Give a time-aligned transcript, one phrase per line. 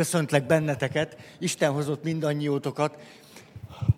[0.00, 2.96] Köszöntlek benneteket, Isten hozott mindannyiótokat.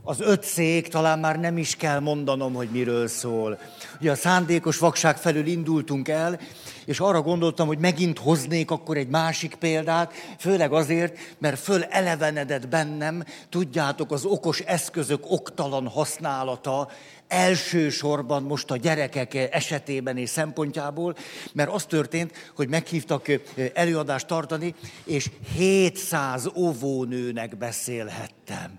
[0.03, 3.59] Az öt szék, talán már nem is kell mondanom, hogy miről szól.
[4.01, 6.41] Ugye a szándékos vakság felől indultunk el,
[6.85, 12.69] és arra gondoltam, hogy megint hoznék akkor egy másik példát, főleg azért, mert föl elevenedett
[12.69, 16.89] bennem, tudjátok, az okos eszközök oktalan használata,
[17.33, 21.17] elsősorban most a gyerekek esetében és szempontjából,
[21.53, 23.27] mert az történt, hogy meghívtak
[23.75, 28.79] előadást tartani, és 700 óvónőnek beszélhettem.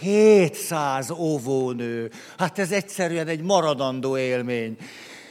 [0.00, 2.10] 700 óvónő.
[2.38, 4.76] Hát ez egyszerűen egy maradandó élmény.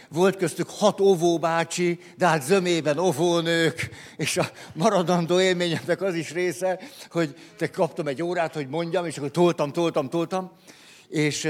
[0.09, 6.79] Volt köztük hat óvóbácsi, de hát zömében óvónők, és a maradandó élményemnek az is része,
[7.11, 10.51] hogy te kaptam egy órát, hogy mondjam, és akkor toltam, toltam, toltam,
[11.09, 11.49] és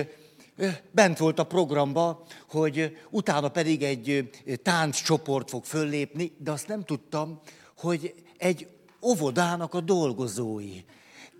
[0.92, 4.30] bent volt a programba, hogy utána pedig egy
[4.64, 7.42] tánccsoport fog föllépni, de azt nem tudtam,
[7.78, 8.68] hogy egy
[9.02, 10.84] óvodának a dolgozói.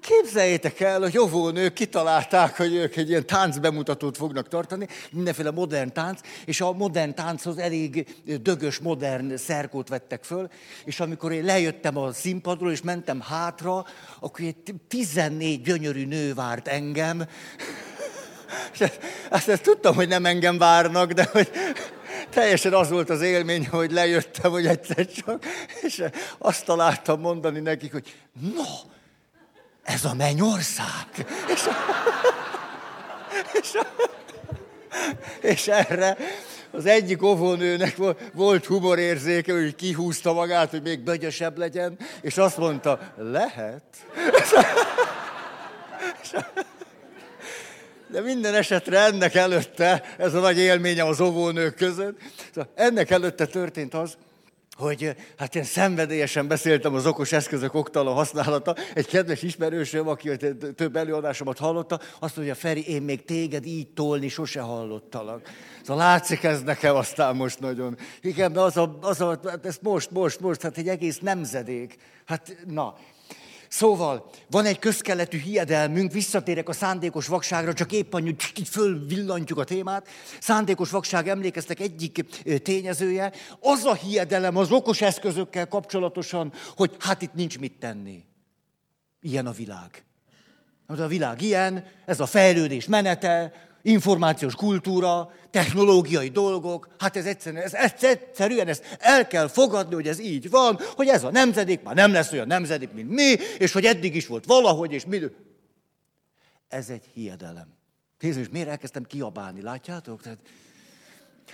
[0.02, 6.20] Képzeljétek el, hogy óvónők kitalálták, hogy ők egy ilyen táncbemutatót fognak tartani, mindenféle modern tánc,
[6.46, 10.50] és a modern tánchoz elég dögös, modern szerkót vettek föl,
[10.86, 13.86] és amikor én lejöttem a színpadról, és mentem hátra,
[14.20, 17.28] akkor egy 14 gyönyörű nő várt engem,
[18.74, 21.52] és ezt, azt ezt tudtam, hogy nem engem várnak, de hogy
[22.30, 25.46] teljesen az volt az élmény, hogy lejöttem, hogy egyszer csak,
[25.82, 26.04] és
[26.38, 28.16] azt találtam mondani nekik, hogy
[28.56, 28.92] no,
[29.84, 31.08] ez a mennyország.
[31.54, 31.70] És,
[33.62, 33.78] és,
[35.42, 36.18] és erre
[36.72, 37.98] az egyik óvónőnek
[38.34, 43.84] volt humorérzéke, hogy kihúzta magát, hogy még bögyösebb legyen, és azt mondta, lehet.
[48.10, 52.20] De minden esetre ennek előtte, ez a nagy élményem az óvónők között,
[52.54, 54.18] szóval ennek előtte történt az,
[54.78, 58.76] hogy hát én szenvedélyesen beszéltem az okos eszközök oktalan használata.
[58.94, 60.30] Egy kedves ismerősöm, aki
[60.76, 65.50] több előadásomat hallotta, azt mondja, Feri, én még téged így tolni sose hallottalak.
[65.82, 67.98] Szóval látszik ez nekem aztán most nagyon.
[68.22, 71.96] Igen, de az a, az a, ez most, most, most, hát egy egész nemzedék.
[72.26, 72.96] Hát na,
[73.70, 79.64] Szóval van egy közkeletű hiedelmünk, visszatérek a szándékos vakságra, csak épp annyit így fölvillantjuk a
[79.64, 80.08] témát.
[80.40, 82.26] Szándékos vakság emlékeztek egyik
[82.64, 88.24] tényezője, az a hiedelem az okos eszközökkel kapcsolatosan, hogy hát itt nincs mit tenni.
[89.22, 90.04] Ilyen a világ.
[90.96, 97.64] De a világ ilyen, ez a fejlődés menete, információs kultúra, technológiai dolgok, hát ez egyszerűen,
[97.64, 97.74] ez,
[98.04, 102.12] egyszerűen ezt el kell fogadni, hogy ez így van, hogy ez a nemzedék már nem
[102.12, 105.22] lesz olyan nemzedék, mint mi, és hogy eddig is volt valahogy, és mi.
[106.68, 107.76] Ez egy hiedelem.
[108.20, 110.22] Nézd, és miért elkezdtem kiabálni, látjátok?
[110.22, 110.40] Tehát,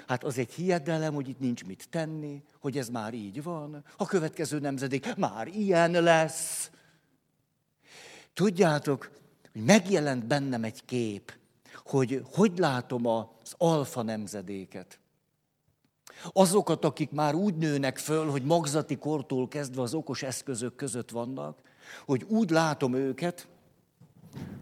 [0.08, 4.06] hát az egy hiedelem, hogy itt nincs mit tenni, hogy ez már így van, a
[4.06, 6.70] következő nemzedék már ilyen lesz.
[8.34, 9.12] Tudjátok,
[9.52, 11.34] hogy megjelent bennem egy kép,
[11.84, 15.00] hogy hogy látom az alfa nemzedéket.
[16.32, 21.62] Azokat, akik már úgy nőnek föl, hogy magzati kortól kezdve az okos eszközök között vannak,
[22.06, 23.48] hogy úgy látom őket,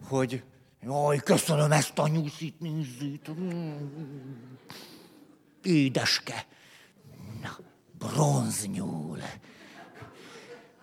[0.08, 0.44] hogy
[0.81, 3.31] jaj, köszönöm ezt a nyuszit, nézzét.
[5.64, 6.48] Édeske.
[7.42, 7.58] Na,
[7.98, 9.20] bronznyúl.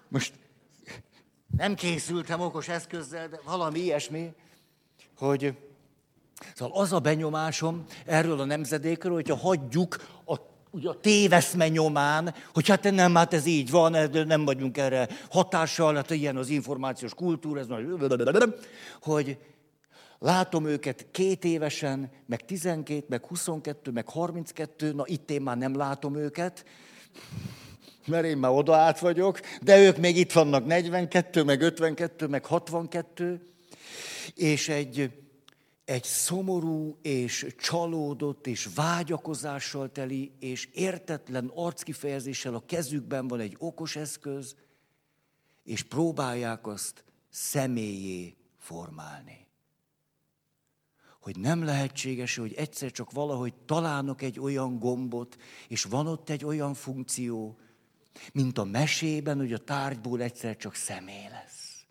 [0.08, 0.34] Most
[1.56, 4.32] nem készültem okos eszközzel, de valami ilyesmi,
[5.16, 5.56] hogy
[6.54, 10.36] Szóval az a benyomásom erről a nemzedékről, hogyha hagyjuk a
[10.70, 15.94] ugye a téveszme nyomán, hogy hát nem, hát ez így van, nem vagyunk erre hatással,
[15.94, 17.66] hát ilyen az információs kultúra, ez
[19.00, 19.38] hogy
[20.18, 25.76] látom őket két évesen, meg 12, meg 22, meg 32, na itt én már nem
[25.76, 26.64] látom őket,
[28.06, 32.44] mert én már oda át vagyok, de ők még itt vannak 42, meg 52, meg
[32.44, 33.40] 62,
[34.34, 35.10] és egy,
[35.88, 43.96] egy szomorú és csalódott és vágyakozással teli és értetlen arckifejezéssel a kezükben van egy okos
[43.96, 44.56] eszköz,
[45.64, 49.46] és próbálják azt személyé formálni.
[51.20, 55.36] Hogy nem lehetséges, hogy egyszer csak valahogy találnak egy olyan gombot,
[55.68, 57.58] és van ott egy olyan funkció,
[58.32, 61.86] mint a mesében, hogy a tárgyból egyszer csak személy lesz.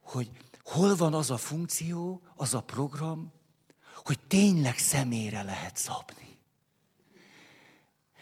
[0.00, 0.30] Hogy
[0.66, 3.32] hol van az a funkció, az a program,
[4.04, 6.38] hogy tényleg személyre lehet szabni.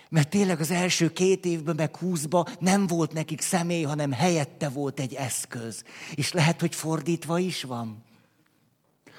[0.09, 5.01] Mert tényleg az első két évben, meg húszban nem volt nekik személy, hanem helyette volt
[5.01, 5.85] egy eszköz.
[6.15, 8.05] És lehet, hogy fordítva is van.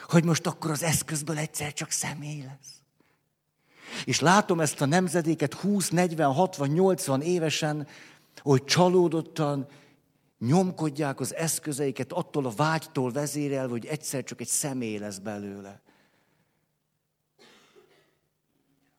[0.08, 2.74] Hogy most akkor az eszközből egyszer csak személy lesz.
[4.06, 7.88] És látom ezt a nemzedéket 20, 40, 60, 80 évesen,
[8.42, 9.68] hogy csalódottan
[10.40, 15.82] nyomkodják az eszközeiket attól a vágytól vezérel, hogy egyszer csak egy személy lesz belőle.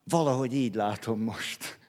[0.03, 1.79] Valahogy így látom most.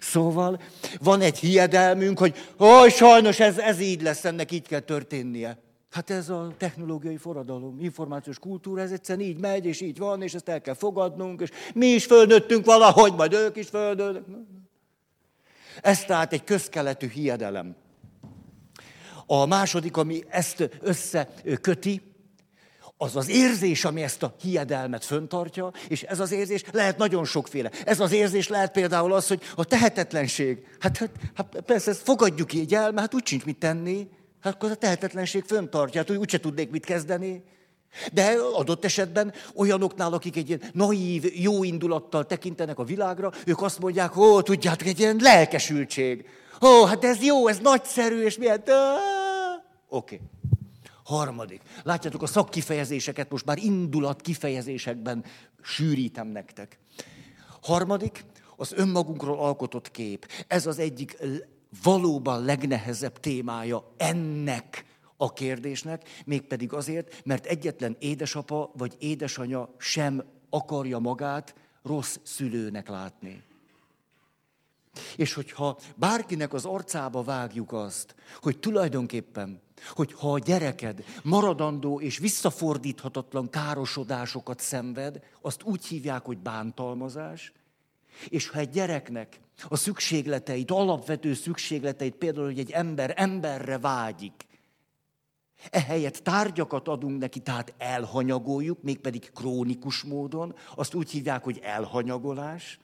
[0.00, 0.60] Szóval
[1.00, 5.58] van egy hiedelmünk, hogy ó, sajnos ez, ez így lesz, ennek így kell történnie.
[5.90, 10.34] Hát ez a technológiai forradalom, információs kultúra, ez egyszerűen így megy, és így van, és
[10.34, 14.22] ezt el kell fogadnunk, és mi is fölnőttünk valahogy, majd ők is földönnek.
[15.82, 17.76] Ez tehát egy közkeletű hiedelem.
[19.30, 22.02] A második, ami ezt összeköti,
[22.96, 27.70] az az érzés, ami ezt a hiedelmet föntartja, és ez az érzés lehet nagyon sokféle.
[27.84, 30.66] Ez az érzés lehet például az, hogy a tehetetlenség.
[30.78, 34.08] Hát, hát, hát persze ezt fogadjuk így el, mert hát úgy sincs mit tenni.
[34.40, 37.42] Hát akkor a tehetetlenség föntartja, hát úgyse tudnék mit kezdeni.
[38.12, 43.78] De adott esetben olyanoknál, akik egy ilyen naív, jó indulattal tekintenek a világra, ők azt
[43.78, 46.24] mondják, ó, tudjátok, egy ilyen lelkesültség.
[46.62, 48.62] Ó, hát ez jó, ez nagyszerű, és milyen...
[49.88, 50.14] Oké.
[50.14, 50.20] Okay.
[51.04, 51.60] Harmadik.
[51.82, 55.24] Látjátok, a szakkifejezéseket most már indulat kifejezésekben
[55.62, 56.78] sűrítem nektek.
[57.62, 58.24] Harmadik,
[58.56, 60.28] az önmagunkról alkotott kép.
[60.46, 61.16] Ez az egyik
[61.82, 64.84] valóban legnehezebb témája ennek
[65.20, 73.42] a kérdésnek, mégpedig azért, mert egyetlen édesapa vagy édesanya sem akarja magát rossz szülőnek látni.
[75.16, 79.60] És hogyha bárkinek az arcába vágjuk azt, hogy tulajdonképpen,
[79.90, 87.52] hogy ha a gyereked maradandó és visszafordíthatatlan károsodásokat szenved, azt úgy hívják, hogy bántalmazás,
[88.28, 94.46] és ha egy gyereknek a szükségleteit, alapvető szükségleteit, például, hogy egy ember emberre vágyik,
[95.70, 102.78] Ehelyett tárgyakat adunk neki, tehát elhanyagoljuk, mégpedig krónikus módon, azt úgy hívják, hogy elhanyagolás,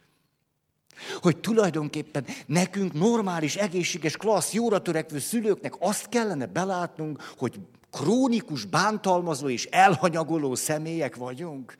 [1.21, 7.61] hogy tulajdonképpen nekünk normális, egészséges, klassz, jóra törekvő szülőknek azt kellene belátnunk, hogy
[7.91, 11.77] krónikus, bántalmazó és elhanyagoló személyek vagyunk.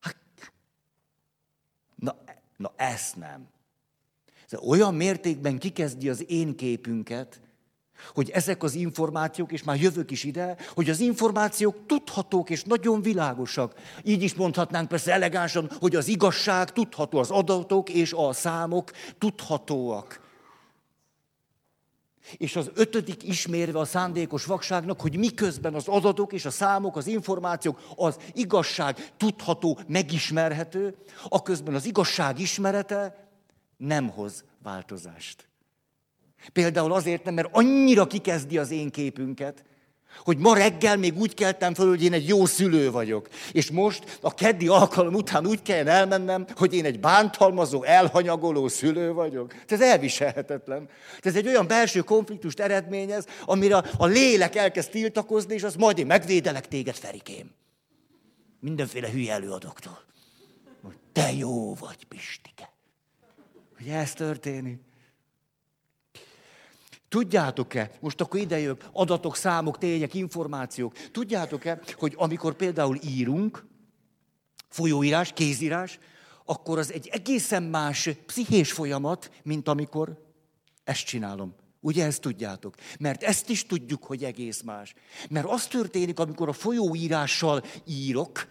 [0.00, 0.16] Hát,
[1.94, 2.16] na,
[2.56, 3.48] na ezt nem.
[4.50, 7.40] Ez olyan mértékben kikezdi az én képünket,
[8.14, 13.02] hogy ezek az információk, és már jövök is ide, hogy az információk tudhatók és nagyon
[13.02, 13.74] világosak.
[14.02, 20.24] Így is mondhatnánk persze elegánsan, hogy az igazság tudható, az adatok és a számok tudhatóak.
[22.36, 27.06] És az ötödik ismérve a szándékos vakságnak, hogy miközben az adatok és a számok, az
[27.06, 30.96] információk, az igazság tudható, megismerhető,
[31.28, 33.28] aközben az igazság ismerete
[33.76, 35.48] nem hoz változást.
[36.52, 39.64] Például azért nem, mert annyira kikezdi az én képünket,
[40.24, 43.28] hogy ma reggel még úgy keltem föl, hogy én egy jó szülő vagyok.
[43.52, 49.12] És most a keddi alkalom után úgy kell elmennem, hogy én egy bántalmazó, elhanyagoló szülő
[49.12, 49.54] vagyok.
[49.66, 50.88] Ez elviselhetetlen.
[51.20, 56.06] Ez egy olyan belső konfliktust eredményez, amire a lélek elkezd tiltakozni, és az majd én
[56.06, 57.50] megvédelek téged, Ferikém.
[58.60, 60.04] Mindenféle hülye előadóktól.
[61.12, 62.72] Te jó vagy, Pistike.
[63.76, 64.80] Hogy ez történik.
[67.08, 73.66] Tudjátok-e, most akkor idejök, adatok, számok, tények, információk, tudjátok-e, hogy amikor például írunk,
[74.68, 75.98] folyóírás, kézírás,
[76.44, 80.24] akkor az egy egészen más pszichés folyamat, mint amikor
[80.84, 81.54] ezt csinálom.
[81.80, 82.74] Ugye ezt tudjátok?
[82.98, 84.94] Mert ezt is tudjuk, hogy egész más.
[85.30, 88.46] Mert az történik, amikor a folyóírással írok,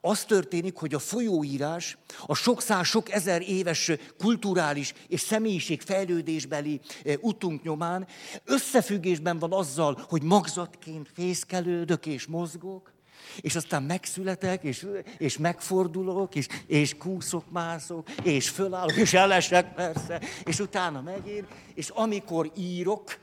[0.00, 7.14] az történik, hogy a folyóírás a sok sok ezer éves kulturális és személyiség fejlődésbeli eh,
[7.20, 8.06] utunk nyomán
[8.44, 12.92] összefüggésben van azzal, hogy magzatként fészkelődök és mozgok,
[13.40, 14.86] és aztán megszületek, és,
[15.18, 21.88] és megfordulok, és, és kúszok, mászok, és fölállok, és elesek persze, és utána megint, és
[21.88, 23.18] amikor írok,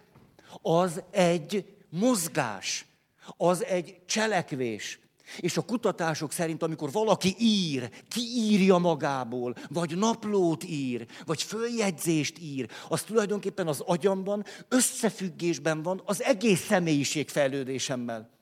[0.62, 2.86] az egy mozgás,
[3.38, 5.00] az egy cselekvés,
[5.40, 12.70] és a kutatások szerint, amikor valaki ír, kiírja magából, vagy naplót ír, vagy följegyzést ír,
[12.90, 18.34] az tulajdonképpen az agyamban összefüggésben van az egész személyiség fejlődésemmel.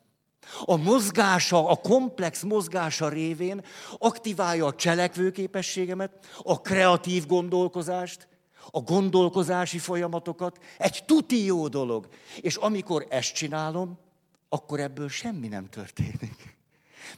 [0.66, 3.64] A mozgása, a komplex mozgása révén
[3.98, 6.12] aktiválja a cselekvőképességemet,
[6.44, 8.28] a kreatív gondolkozást,
[8.72, 10.58] a gondolkozási folyamatokat.
[10.78, 12.08] Egy tuti jó dolog.
[12.42, 13.98] És amikor ezt csinálom,
[14.50, 16.43] akkor ebből semmi nem történik.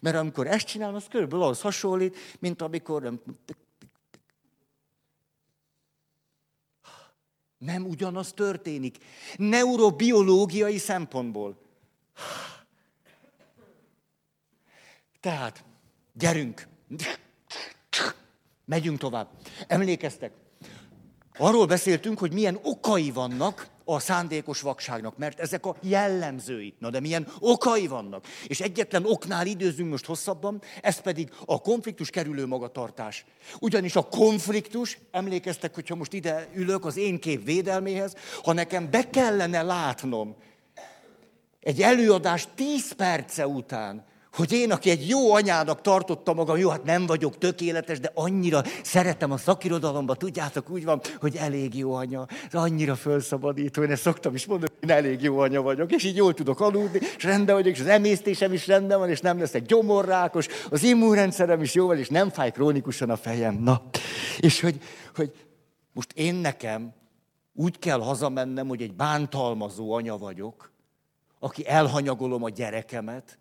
[0.02, 3.22] Mert amikor ezt csinálom, az körülbelül ahhoz hasonlít, mint amikor nem,
[7.58, 8.98] nem ugyanaz történik.
[9.38, 11.58] Neurobiológiai szempontból.
[15.20, 15.64] Tehát,
[16.14, 16.68] gyerünk.
[18.66, 19.30] Megyünk tovább.
[19.68, 20.32] Emlékeztek?
[21.38, 26.74] Arról beszéltünk, hogy milyen okai vannak a szándékos vakságnak, mert ezek a jellemzői.
[26.80, 28.26] Na de milyen okai vannak.
[28.48, 33.26] És egyetlen oknál időzünk most hosszabban, ez pedig a konfliktus kerülő magatartás.
[33.60, 39.10] Ugyanis a konfliktus, emlékeztek, hogyha most ide ülök az én kép védelméhez, ha nekem be
[39.10, 40.36] kellene látnom
[41.66, 46.84] egy előadás tíz perce után, hogy én, aki egy jó anyának tartottam magam, jó, hát
[46.84, 52.28] nem vagyok tökéletes, de annyira szeretem a szakirodalomba, tudjátok, úgy van, hogy elég jó anya.
[52.48, 56.04] Ez annyira felszabadító, én ezt szoktam is mondani, hogy én elég jó anya vagyok, és
[56.04, 59.40] így jól tudok aludni, és rendben vagyok, és az emésztésem is rendben van, és nem
[59.40, 63.56] leszek gyomorrákos, az immunrendszerem is jó van, és nem fáj krónikusan a fejem.
[63.56, 63.82] Na,
[64.40, 64.80] és hogy,
[65.16, 65.32] hogy
[65.94, 66.94] most én nekem
[67.54, 70.72] úgy kell hazamennem, hogy egy bántalmazó anya vagyok,
[71.40, 73.38] aki elhanyagolom a gyerekemet,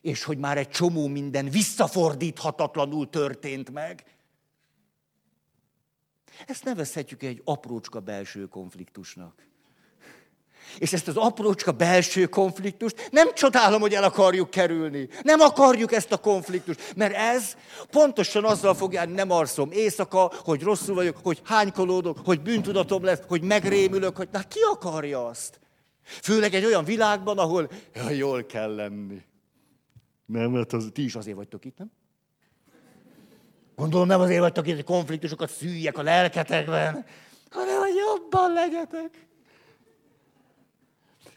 [0.00, 4.04] és hogy már egy csomó minden visszafordíthatatlanul történt meg.
[6.46, 9.48] Ezt nevezhetjük egy aprócska belső konfliktusnak.
[10.78, 15.08] És ezt az aprócska belső konfliktust nem csodálom, hogy el akarjuk kerülni.
[15.22, 17.56] Nem akarjuk ezt a konfliktust, mert ez
[17.90, 23.20] pontosan azzal fog járni, nem arszom éjszaka, hogy rosszul vagyok, hogy hánykolódok, hogy bűntudatom lesz,
[23.28, 25.60] hogy megrémülök, hogy na ki akarja azt?
[26.02, 29.22] Főleg egy olyan világban, ahol ja, jól kell lenni.
[30.32, 31.90] Nem, mert az, ti is azért vagytok itt, nem?
[33.76, 37.04] Gondolom nem azért vagytok itt, hogy konfliktusokat szűjjek a lelketekben,
[37.50, 39.26] hanem hogy jobban legyetek.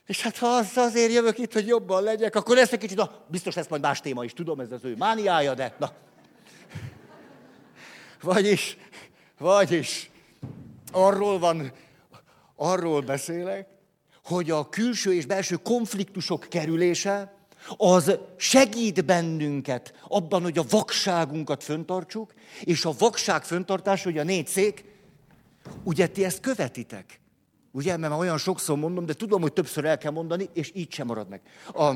[0.06, 3.26] És hát ha az azért jövök itt, hogy jobban legyek, akkor lesz egy kicsit, na,
[3.28, 5.92] biztos lesz majd más téma is, tudom, ez az ő mániája, de na.
[8.22, 8.78] Vagyis,
[9.38, 10.12] vagyis,
[10.92, 11.72] arról van,
[12.56, 13.68] arról beszélek,
[14.24, 17.33] hogy a külső és belső konfliktusok kerülése
[17.78, 24.48] az segít bennünket abban, hogy a vakságunkat föntartsuk, és a vakság föntartás, hogy a négy
[24.48, 24.86] szék,
[25.84, 27.22] ugye ti ezt követitek?
[27.72, 30.94] Ugye, mert már olyan sokszor mondom, de tudom, hogy többször el kell mondani, és így
[30.94, 31.42] sem marad meg.
[31.74, 31.94] A...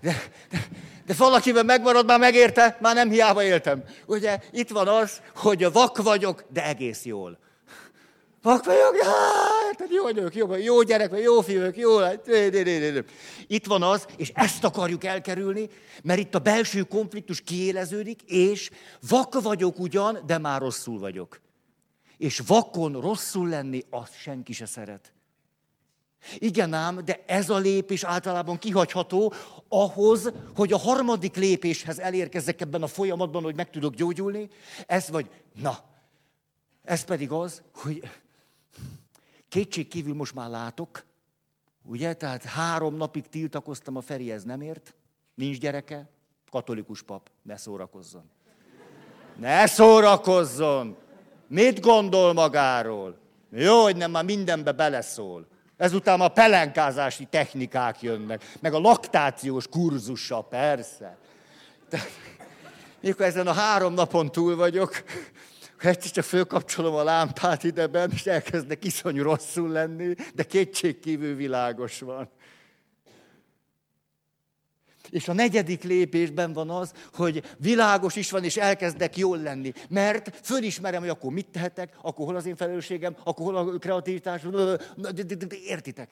[0.00, 0.16] De,
[0.50, 0.66] de,
[1.06, 3.84] de valakiben megmarad, már megérte, már nem hiába éltem.
[4.06, 7.38] Ugye, itt van az, hogy vak vagyok, de egész jól.
[8.44, 11.98] Vak vagyok, hát jó vagyok, jó, jó gyerek vagy, jó fiúk, jó.
[13.46, 15.68] Itt van az, és ezt akarjuk elkerülni,
[16.02, 18.70] mert itt a belső konfliktus kiéleződik, és
[19.08, 21.40] vak vagyok ugyan, de már rosszul vagyok.
[22.16, 25.12] És vakon rosszul lenni, azt senki se szeret.
[26.38, 29.32] Igen ám, de ez a lépés általában kihagyható
[29.68, 34.48] ahhoz, hogy a harmadik lépéshez elérkezzek ebben a folyamatban, hogy meg tudok gyógyulni.
[34.86, 35.30] Ez vagy,
[35.62, 35.78] na,
[36.82, 38.02] ez pedig az, hogy
[39.54, 41.04] Kétség kívül most már látok,
[41.82, 42.14] ugye?
[42.14, 44.94] Tehát három napig tiltakoztam, a Feri nem ért,
[45.34, 46.08] nincs gyereke,
[46.50, 48.30] katolikus pap, ne szórakozzon.
[49.36, 50.96] Ne szórakozzon!
[51.46, 53.18] Mit gondol magáról?
[53.50, 55.46] Jó, hogy nem már mindenbe beleszól.
[55.76, 61.16] Ezután a pelenkázási technikák jönnek, meg a laktációs kurzusa, persze.
[61.88, 62.00] De,
[63.00, 65.02] mikor ezen a három napon túl vagyok,
[65.84, 72.30] egyszer csak fölkapcsolom a lámpát ideben, és elkezdek iszonyú rosszul lenni, de kétségkívül világos van.
[75.10, 79.72] És a negyedik lépésben van az, hogy világos is van, és elkezdek jól lenni.
[79.88, 84.42] Mert fölismerem, hogy akkor mit tehetek, akkor hol az én felelősségem, akkor hol a kreativitás,
[85.66, 86.10] értitek?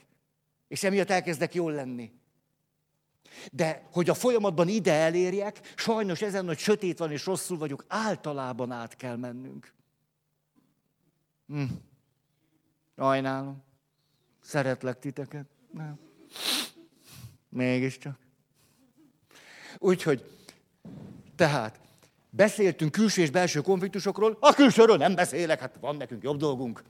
[0.68, 2.12] És emiatt elkezdek jól lenni.
[3.52, 8.70] De hogy a folyamatban ide elérjek, sajnos ezen, hogy sötét van és rosszul vagyok, általában
[8.70, 9.72] át kell mennünk.
[11.46, 11.62] Hm.
[12.96, 13.62] Sajnálom.
[14.40, 15.46] Szeretlek titeket.
[15.70, 15.98] Nem.
[17.48, 18.18] Mégiscsak.
[19.78, 20.48] Úgyhogy,
[21.36, 21.80] tehát,
[22.30, 26.82] beszéltünk külső és belső konfliktusokról, a külsőről nem beszélek, hát van nekünk jobb dolgunk.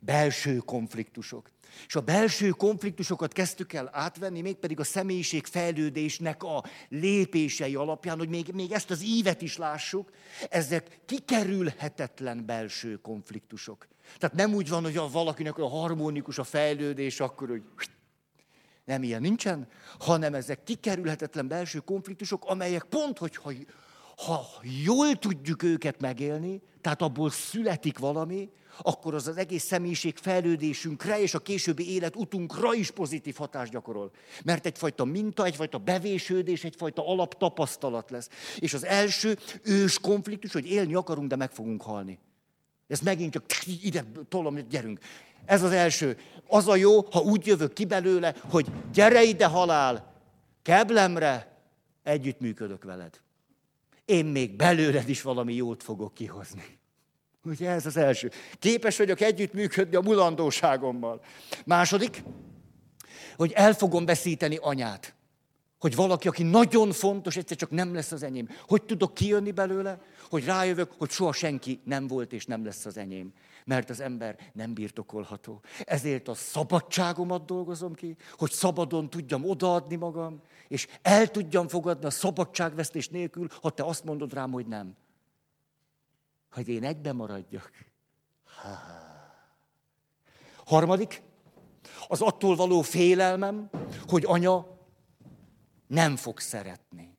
[0.00, 1.50] Belső konfliktusok.
[1.86, 8.28] És a belső konfliktusokat kezdtük el átvenni, mégpedig a személyiség fejlődésnek a lépései alapján, hogy
[8.28, 10.10] még, még ezt az ívet is lássuk,
[10.50, 13.86] ezek kikerülhetetlen belső konfliktusok.
[14.18, 17.62] Tehát nem úgy van, hogy a valakinek a harmonikus a fejlődés, akkor hogy
[18.84, 19.68] nem ilyen nincsen,
[19.98, 23.52] hanem ezek kikerülhetetlen belső konfliktusok, amelyek pont, hogyha
[24.26, 24.46] ha
[24.84, 28.50] jól tudjuk őket megélni, tehát abból születik valami,
[28.82, 34.10] akkor az az egész személyiség fejlődésünkre és a későbbi élet utunkra is pozitív hatást gyakorol.
[34.44, 38.28] Mert egyfajta minta, egyfajta bevésődés, egyfajta alaptapasztalat lesz.
[38.58, 42.18] És az első ős konfliktus, hogy élni akarunk, de meg fogunk halni.
[42.88, 43.44] Ez megint csak
[43.82, 44.98] ide tolom, gyerünk.
[45.44, 46.18] Ez az első.
[46.46, 50.12] Az a jó, ha úgy jövök ki belőle, hogy gyere ide halál,
[50.62, 51.56] keblemre,
[52.02, 53.20] együttműködök veled.
[54.04, 56.77] Én még belőled is valami jót fogok kihozni.
[57.48, 58.30] Ugye ez az első.
[58.58, 61.20] Képes vagyok együttműködni a mulandóságommal.
[61.64, 62.22] Második,
[63.36, 65.14] hogy el fogom veszíteni anyát.
[65.78, 68.48] Hogy valaki, aki nagyon fontos, egyszer csak nem lesz az enyém.
[68.66, 70.00] Hogy tudok kijönni belőle?
[70.30, 73.32] Hogy rájövök, hogy soha senki nem volt és nem lesz az enyém.
[73.64, 75.60] Mert az ember nem birtokolható.
[75.84, 82.10] Ezért a szabadságomat dolgozom ki, hogy szabadon tudjam odaadni magam, és el tudjam fogadni a
[82.10, 84.96] szabadságvesztés nélkül, ha te azt mondod rám, hogy nem.
[86.58, 87.70] Hogy én egyben maradjak.
[88.62, 88.78] Ha.
[90.64, 91.22] Harmadik,
[92.08, 93.70] az attól való félelmem,
[94.06, 94.66] hogy anya
[95.86, 97.16] nem fog szeretni.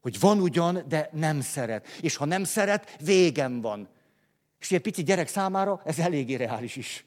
[0.00, 1.86] Hogy van ugyan, de nem szeret.
[2.00, 3.88] És ha nem szeret, végem van.
[4.58, 7.04] És egy pici gyerek számára ez eléggé reális is.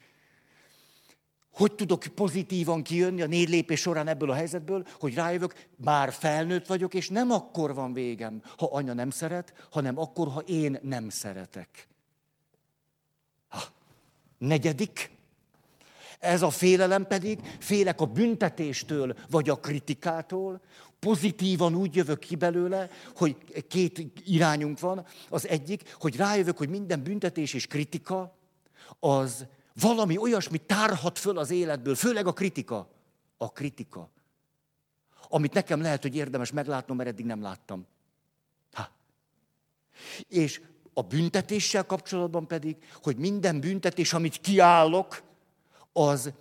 [1.58, 6.66] Hogy tudok pozitívan kijönni a négy lépés során ebből a helyzetből, hogy rájövök, már felnőtt
[6.66, 11.10] vagyok, és nem akkor van végem, ha anya nem szeret, hanem akkor, ha én nem
[11.10, 11.88] szeretek.
[13.48, 13.62] Ha.
[14.38, 15.12] Negyedik,
[16.20, 20.62] ez a félelem pedig, félek a büntetéstől vagy a kritikától,
[21.00, 23.36] pozitívan úgy jövök ki belőle, hogy
[23.68, 25.06] két irányunk van.
[25.30, 28.38] Az egyik, hogy rájövök, hogy minden büntetés és kritika
[29.00, 29.46] az
[29.80, 32.90] valami olyasmi tárhat föl az életből, főleg a kritika.
[33.38, 34.10] A kritika.
[35.30, 37.86] Amit nekem lehet, hogy érdemes meglátnom, mert eddig nem láttam.
[38.72, 38.90] Ha.
[40.28, 40.62] És
[40.94, 45.24] a büntetéssel kapcsolatban pedig, hogy minden büntetés, amit kiállok,
[45.94, 46.34] az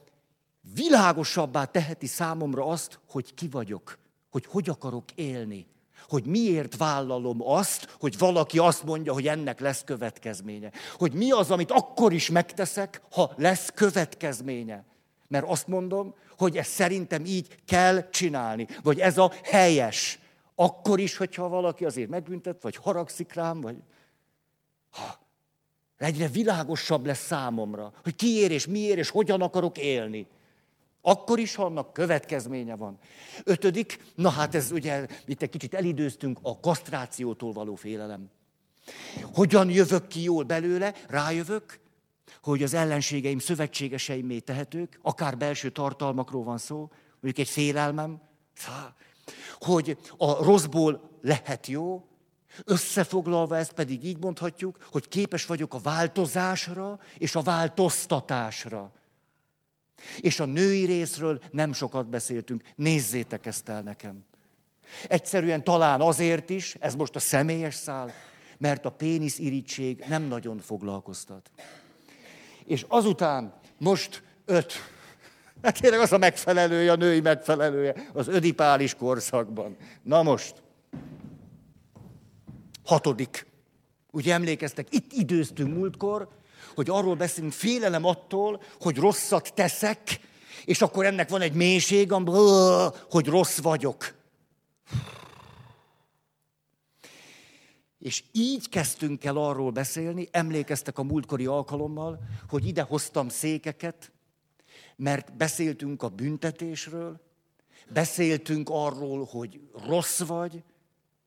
[0.75, 3.99] világosabbá teheti számomra azt, hogy ki vagyok,
[4.31, 5.67] hogy hogy akarok élni,
[6.09, 10.71] hogy miért vállalom azt, hogy valaki azt mondja, hogy ennek lesz következménye.
[10.99, 14.85] Hogy mi az, amit akkor is megteszek, ha lesz következménye.
[15.29, 20.19] Mert azt mondom, hogy ezt szerintem így kell csinálni, vagy ez a helyes.
[20.55, 23.77] Akkor is, hogyha valaki azért megbüntet, vagy haragszik rám, vagy...
[24.91, 25.19] Ha,
[25.97, 30.27] egyre világosabb lesz számomra, hogy kiér és miért és hogyan akarok élni.
[31.09, 32.99] Akkor is, ha annak következménye van.
[33.45, 38.31] Ötödik, na hát ez ugye, itt egy kicsit elidőztünk, a kasztrációtól való félelem.
[39.23, 40.95] Hogyan jövök ki jól belőle?
[41.09, 41.81] Rájövök,
[42.43, 48.21] hogy az ellenségeim szövetségeseimé tehetők, akár belső tartalmakról van szó, mondjuk egy félelmem,
[49.59, 52.09] hogy a rosszból lehet jó,
[52.65, 58.93] Összefoglalva ezt pedig így mondhatjuk, hogy képes vagyok a változásra és a változtatásra.
[60.21, 62.63] És a női részről nem sokat beszéltünk.
[62.75, 64.25] Nézzétek ezt el nekem.
[65.09, 68.13] Egyszerűen talán azért is, ez most a személyes szál,
[68.59, 71.51] mert a pénisz irítség nem nagyon foglalkoztat.
[72.65, 74.73] És azután most öt,
[75.63, 79.77] hát tényleg az a megfelelője, a női megfelelője az ödipális korszakban.
[80.03, 80.63] Na most,
[82.87, 83.47] Hatodik.
[84.11, 86.29] Ugye emlékeztek, itt időztünk múltkor,
[86.77, 90.21] hogy arról beszélünk, félelem attól, hogy rosszat teszek,
[90.65, 92.13] és akkor ennek van egy mélység,
[93.11, 94.15] hogy rossz vagyok.
[97.99, 104.13] És így kezdtünk el arról beszélni, emlékeztek a múltkori alkalommal, hogy ide hoztam székeket,
[104.97, 107.21] mert beszéltünk a büntetésről,
[107.89, 110.63] beszéltünk arról, hogy rossz vagy,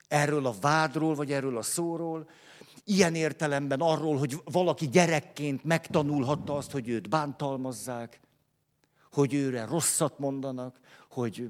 [0.08, 2.30] erről a vádról, vagy erről a szóról,
[2.90, 8.20] ilyen értelemben arról, hogy valaki gyerekként megtanulhatta azt, hogy őt bántalmazzák,
[9.12, 11.50] hogy őre rosszat mondanak, hogy...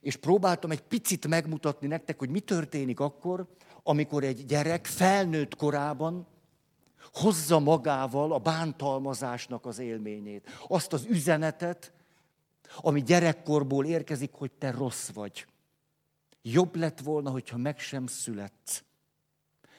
[0.00, 3.46] És próbáltam egy picit megmutatni nektek, hogy mi történik akkor,
[3.82, 6.26] amikor egy gyerek felnőtt korában
[7.12, 10.50] hozza magával a bántalmazásnak az élményét.
[10.68, 11.92] Azt az üzenetet,
[12.76, 15.46] ami gyerekkorból érkezik, hogy te rossz vagy.
[16.42, 18.84] Jobb lett volna, hogyha meg sem születsz.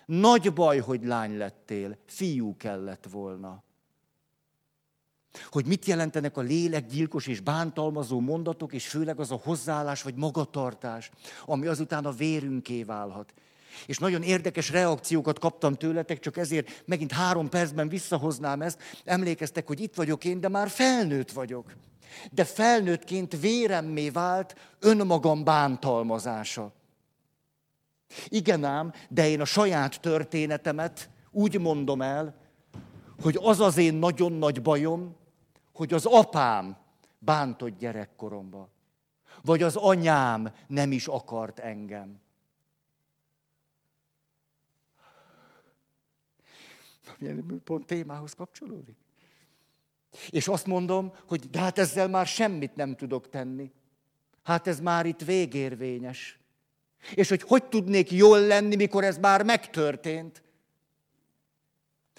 [0.05, 3.63] Nagy baj, hogy lány lettél, fiú kellett volna.
[5.49, 11.11] Hogy mit jelentenek a lélekgyilkos és bántalmazó mondatok, és főleg az a hozzáállás vagy magatartás,
[11.45, 13.33] ami azután a vérünké válhat.
[13.85, 18.81] És nagyon érdekes reakciókat kaptam tőletek, csak ezért megint három percben visszahoznám ezt.
[19.03, 21.73] Emlékeztek, hogy itt vagyok én, de már felnőtt vagyok
[22.31, 26.73] de felnőttként véremmé vált önmagam bántalmazása.
[28.28, 32.36] Igen ám, de én a saját történetemet úgy mondom el,
[33.21, 35.15] hogy az az én nagyon nagy bajom,
[35.73, 36.78] hogy az apám
[37.19, 38.69] bántott gyerekkoromba.
[39.41, 42.21] Vagy az anyám nem is akart engem.
[47.63, 48.97] Pont témához kapcsolódik.
[50.30, 53.71] És azt mondom, hogy de hát ezzel már semmit nem tudok tenni.
[54.43, 56.39] Hát ez már itt végérvényes.
[57.13, 60.43] És hogy hogy tudnék jól lenni, mikor ez már megtörtént?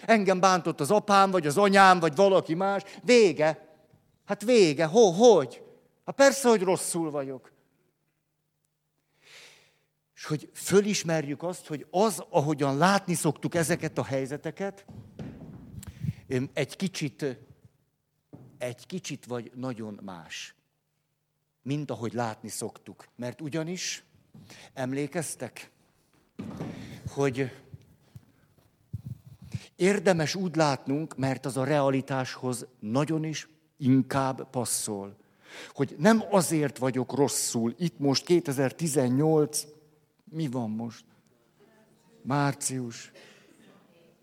[0.00, 2.82] Engem bántott az apám, vagy az anyám, vagy valaki más.
[3.02, 3.76] Vége.
[4.24, 4.84] Hát vége.
[4.84, 5.62] Ho, hogy?
[6.06, 7.52] Hát persze, hogy rosszul vagyok.
[10.14, 14.84] És hogy fölismerjük azt, hogy az, ahogyan látni szoktuk ezeket a helyzeteket,
[16.52, 17.38] egy kicsit,
[18.58, 20.54] egy kicsit vagy nagyon más,
[21.62, 23.08] mint ahogy látni szoktuk.
[23.16, 24.04] Mert ugyanis,
[24.72, 25.70] emlékeztek,
[27.08, 27.50] hogy
[29.76, 35.16] érdemes úgy látnunk, mert az a realitáshoz nagyon is inkább passzol.
[35.74, 39.64] Hogy nem azért vagyok rosszul, itt most 2018,
[40.24, 41.04] mi van most?
[42.22, 43.10] Március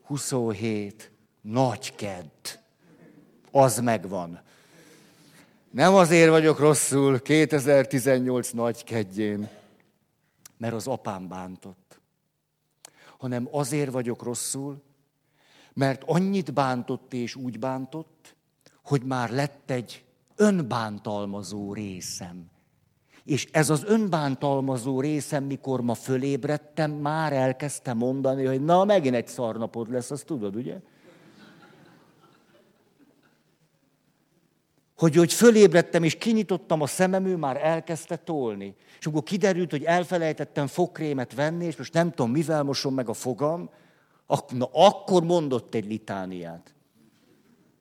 [0.04, 2.60] 27, nagy kedd.
[3.52, 4.42] Az megvan.
[5.72, 9.50] Nem azért vagyok rosszul 2018 nagy kedjén,
[10.62, 12.02] mert az apám bántott,
[13.18, 14.82] hanem azért vagyok rosszul,
[15.74, 18.36] mert annyit bántott és úgy bántott,
[18.84, 22.50] hogy már lett egy önbántalmazó részem.
[23.24, 29.28] És ez az önbántalmazó részem, mikor ma fölébredtem, már elkezdtem mondani, hogy na, megint egy
[29.28, 30.80] szarnapod lesz, azt tudod, ugye?
[35.02, 38.76] Hogy, hogy fölébredtem és kinyitottam a szemem, ő már elkezdte tolni.
[39.00, 43.14] És akkor kiderült, hogy elfelejtettem fogkrémet venni, és most nem tudom, mivel mosom meg a
[43.14, 43.70] fogam,
[44.50, 46.74] na akkor mondott egy litániát.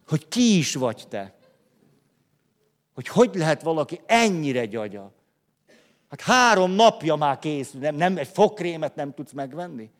[0.08, 1.34] Hogy ki is vagy te.
[2.94, 5.12] Hogy hogy lehet valaki ennyire gyagya.
[6.08, 9.90] Hát három napja már készül, nem, nem egy fogkrémet nem tudsz megvenni?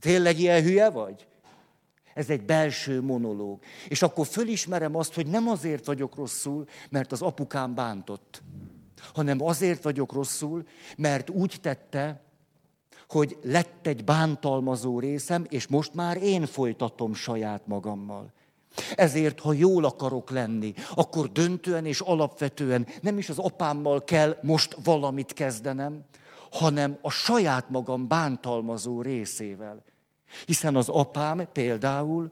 [0.00, 1.26] Tényleg ilyen hülye vagy?
[2.20, 3.58] Ez egy belső monológ.
[3.88, 8.42] És akkor fölismerem azt, hogy nem azért vagyok rosszul, mert az apukám bántott,
[9.14, 12.22] hanem azért vagyok rosszul, mert úgy tette,
[13.08, 18.32] hogy lett egy bántalmazó részem, és most már én folytatom saját magammal.
[18.94, 24.76] Ezért, ha jól akarok lenni, akkor döntően és alapvetően nem is az apámmal kell most
[24.84, 26.04] valamit kezdenem,
[26.50, 29.82] hanem a saját magam bántalmazó részével.
[30.46, 32.30] Hiszen az apám például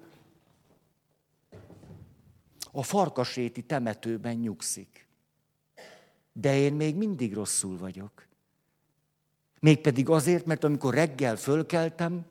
[2.72, 5.06] a farkasréti temetőben nyugszik.
[6.32, 8.26] De én még mindig rosszul vagyok.
[9.60, 12.26] Mégpedig azért, mert amikor reggel fölkeltem,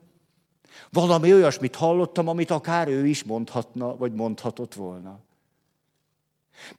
[0.90, 5.20] valami olyasmit hallottam, amit akár ő is mondhatna, vagy mondhatott volna.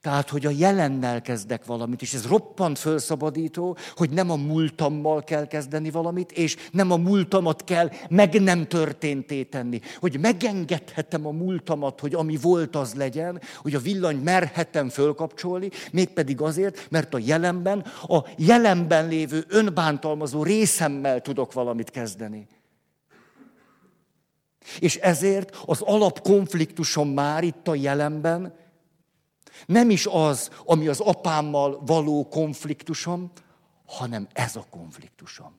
[0.01, 5.47] Tehát, hogy a jelennel kezdek valamit, és ez roppant fölszabadító, hogy nem a múltammal kell
[5.47, 9.79] kezdeni valamit, és nem a múltamat kell meg nem történté tenni.
[9.99, 16.41] Hogy megengedhetem a múltamat, hogy ami volt, az legyen, hogy a villany merhetem fölkapcsolni, mégpedig
[16.41, 22.47] azért, mert a jelenben, a jelenben lévő önbántalmazó részemmel tudok valamit kezdeni.
[24.79, 28.53] És ezért az alapkonfliktusom már itt a jelenben,
[29.65, 33.31] nem is az, ami az apámmal való konfliktusom,
[33.85, 35.57] hanem ez a konfliktusom.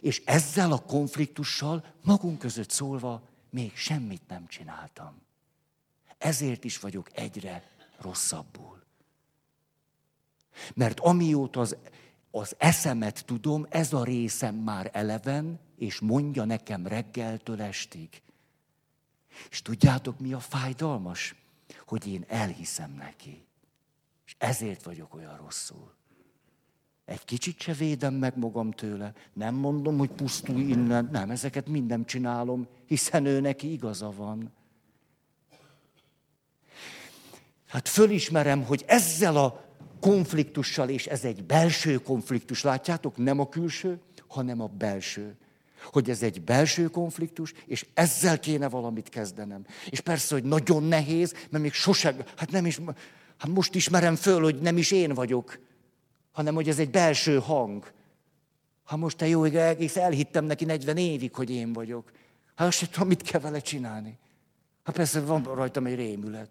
[0.00, 5.22] És ezzel a konfliktussal magunk között szólva még semmit nem csináltam.
[6.18, 8.82] Ezért is vagyok egyre rosszabbul.
[10.74, 11.76] Mert amióta az,
[12.30, 18.22] az eszemet tudom, ez a részem már eleven, és mondja nekem reggeltől estig.
[19.50, 21.34] És tudjátok, mi a fájdalmas?
[21.86, 23.46] Hogy én elhiszem neki.
[24.26, 25.92] És ezért vagyok olyan rosszul.
[27.04, 29.12] Egy kicsit se védem meg magam tőle.
[29.32, 31.08] Nem mondom, hogy pusztulj innen.
[31.12, 34.52] Nem, ezeket mindem csinálom, hiszen ő neki igaza van.
[37.66, 39.64] Hát fölismerem, hogy ezzel a
[40.00, 45.36] konfliktussal, és ez egy belső konfliktus, látjátok, nem a külső, hanem a belső
[45.92, 49.66] hogy ez egy belső konfliktus, és ezzel kéne valamit kezdenem.
[49.88, 52.80] És persze, hogy nagyon nehéz, mert még sose, hát nem is,
[53.38, 55.58] hát most ismerem föl, hogy nem is én vagyok,
[56.32, 57.92] hanem hogy ez egy belső hang.
[58.84, 62.12] Ha most te jó, egész elhittem neki 40 évig, hogy én vagyok.
[62.54, 64.18] Hát azt sem tudom, mit kell vele csinálni.
[64.84, 66.48] Hát persze van rajtam egy rémület.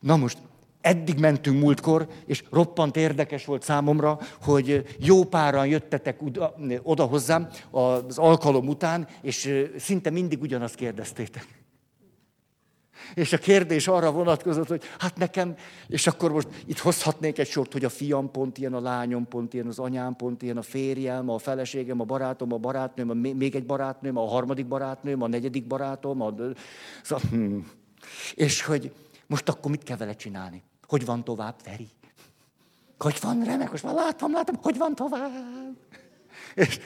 [0.00, 0.38] Na most,
[0.84, 6.20] eddig mentünk múltkor, és roppant érdekes volt számomra, hogy jó páran jöttetek
[6.82, 11.46] oda hozzám az alkalom után, és szinte mindig ugyanazt kérdeztétek.
[13.14, 15.54] És a kérdés arra vonatkozott, hogy hát nekem,
[15.86, 19.54] és akkor most itt hozhatnék egy sort, hogy a fiam pont ilyen, a lányom pont
[19.54, 23.54] ilyen, az anyám pont ilyen, a férjem, a feleségem, a barátom, a barátnőm, a még
[23.54, 26.20] egy barátnőm, a harmadik barátnőm, a negyedik barátom.
[26.20, 26.34] A...
[27.02, 27.70] Szóval, hmm.
[28.34, 28.92] És hogy
[29.26, 30.62] most akkor mit kell vele csinálni?
[30.86, 31.88] Hogy van tovább, Feri?
[32.98, 35.76] Hogy van, remek, most már látom, látom, hogy van tovább.
[36.54, 36.78] És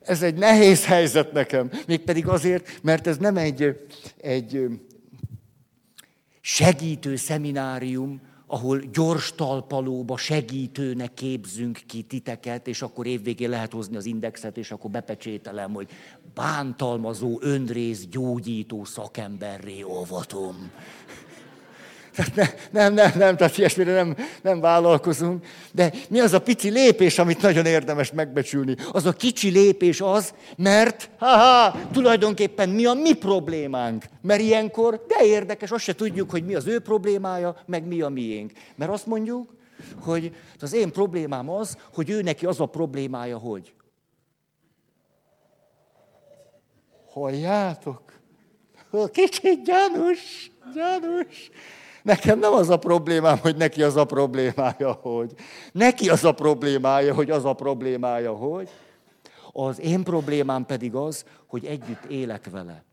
[0.00, 1.70] ez egy nehéz helyzet nekem.
[1.86, 4.66] Mégpedig azért, mert ez nem egy, egy
[6.40, 14.04] segítő szeminárium, ahol gyors talpalóba segítőnek képzünk ki titeket, és akkor évvégén lehet hozni az
[14.04, 15.88] indexet, és akkor bepecsételem, hogy
[16.34, 20.70] bántalmazó, önrész, gyógyító szakemberré olvatom.
[22.14, 25.46] Tehát ne, nem, nem, nem, tehát ilyesmire nem, nem vállalkozunk.
[25.72, 28.76] De mi az a pici lépés, amit nagyon érdemes megbecsülni?
[28.92, 34.04] Az a kicsi lépés az, mert ha tulajdonképpen mi a mi problémánk.
[34.22, 38.08] Mert ilyenkor, de érdekes, azt se tudjuk, hogy mi az ő problémája, meg mi a
[38.08, 38.52] miénk.
[38.74, 39.54] Mert azt mondjuk,
[40.00, 43.74] hogy az én problémám az, hogy ő neki az a problémája, hogy.
[47.12, 48.02] Halljátok?
[49.12, 51.50] Kicsit gyanús, gyanús.
[52.04, 55.32] Nekem nem az a problémám, hogy neki az a problémája, hogy.
[55.72, 58.68] Neki az a problémája, hogy az a problémája, hogy.
[59.52, 62.84] Az én problémám pedig az, hogy együtt élek vele.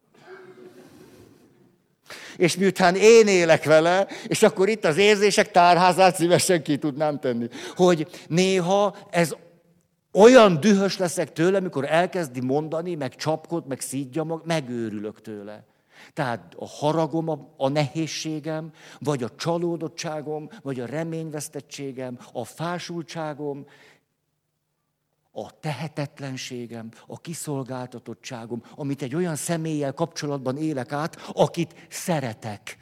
[2.37, 7.47] És miután én élek vele, és akkor itt az érzések tárházát szívesen ki tudnám tenni,
[7.75, 9.35] hogy néha ez
[10.13, 15.65] olyan dühös leszek tőle, amikor elkezdi mondani, meg csapkod, meg szídja mag, megőrülök tőle.
[16.13, 23.65] Tehát a haragom a, a nehézségem, vagy a csalódottságom, vagy a reményvesztettségem, a fásultságom,
[25.31, 32.77] a tehetetlenségem, a kiszolgáltatottságom, amit egy olyan személlyel kapcsolatban élek át, akit szeretek.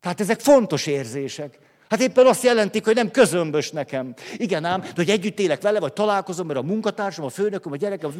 [0.00, 1.58] Tehát ezek fontos érzések.
[1.94, 4.14] Hát éppen azt jelentik, hogy nem közömbös nekem.
[4.36, 7.76] Igen ám, de hogy együtt élek vele, vagy találkozom, mert a munkatársam, a főnököm, a
[7.76, 8.12] gyerekem,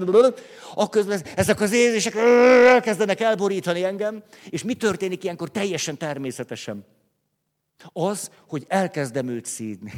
[0.75, 1.05] akkor
[1.37, 2.15] ezek az érzések
[2.67, 6.87] elkezdenek elborítani engem, és mi történik ilyenkor teljesen természetesen?
[7.93, 9.93] Az, hogy elkezdem őt szídni.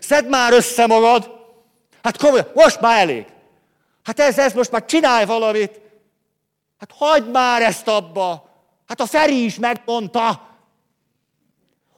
[0.00, 1.30] Szedd már össze magad!
[2.02, 3.26] Hát komolyan, most már elég!
[4.02, 5.80] Hát ez, ez most már csinálj valamit!
[6.78, 8.50] Hát hagyd már ezt abba!
[8.86, 10.50] Hát a Feri is megmondta!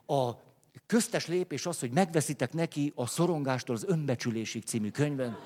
[0.07, 0.31] A
[0.87, 5.39] köztes lépés az, hogy megveszitek neki a Szorongástól az Önbecsülésig című könyvben.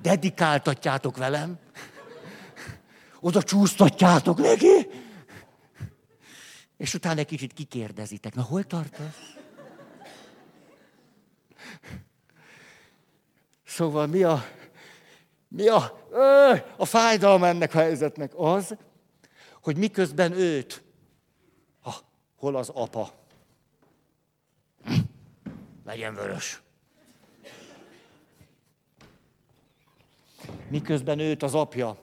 [0.00, 1.58] Dedikáltatjátok velem.
[3.20, 4.88] Oda csúsztatjátok neki.
[6.76, 8.34] És utána egy kicsit kikérdezitek.
[8.34, 9.34] Na, hol tartasz?
[13.64, 14.44] Szóval mi a,
[15.48, 15.98] mi a,
[16.76, 18.32] a fájdalma ennek a helyzetnek?
[18.36, 18.76] Az,
[19.62, 20.82] hogy miközben őt
[22.42, 23.10] Hol az apa?
[24.84, 24.92] Hm?
[25.84, 26.62] Legyen vörös.
[30.68, 31.96] Miközben őt az apja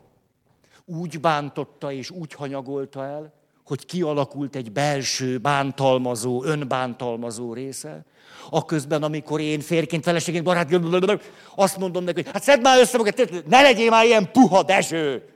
[0.86, 3.34] úgy bántotta és úgy hanyagolta el,
[3.66, 8.06] hogy kialakult egy belső bántalmazó, önbántalmazó része,
[8.50, 11.22] aközben, amikor én férként, feleségként, barát,
[11.56, 15.30] azt mondom neki, hogy hát szedd már össze magad, ne legyél már ilyen puha Dezső!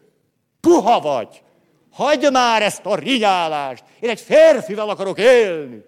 [0.60, 1.44] Puha vagy!
[1.94, 3.84] Hagyj már ezt a rinyálást!
[4.00, 5.84] Én egy férfival akarok élni!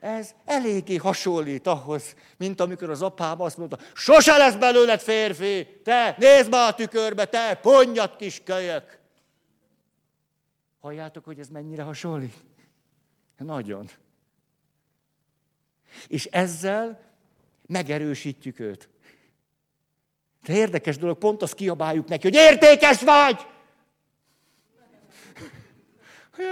[0.00, 6.14] Ez eléggé hasonlít ahhoz, mint amikor az apám azt mondta, sose lesz belőled férfi, te
[6.18, 8.98] nézd már a tükörbe, te ponnyat kis kölyök.
[10.80, 12.34] Halljátok, hogy ez mennyire hasonlít?
[13.36, 13.90] Nagyon.
[16.08, 17.00] És ezzel
[17.66, 18.88] megerősítjük őt.
[20.42, 23.46] De érdekes dolog, pont azt kiabáljuk neki, hogy értékes vagy!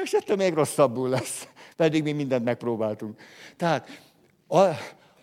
[0.03, 1.49] És ettől még rosszabbul lesz.
[1.77, 3.21] Pedig mi mindent megpróbáltunk.
[3.57, 4.03] Tehát
[4.47, 4.63] a,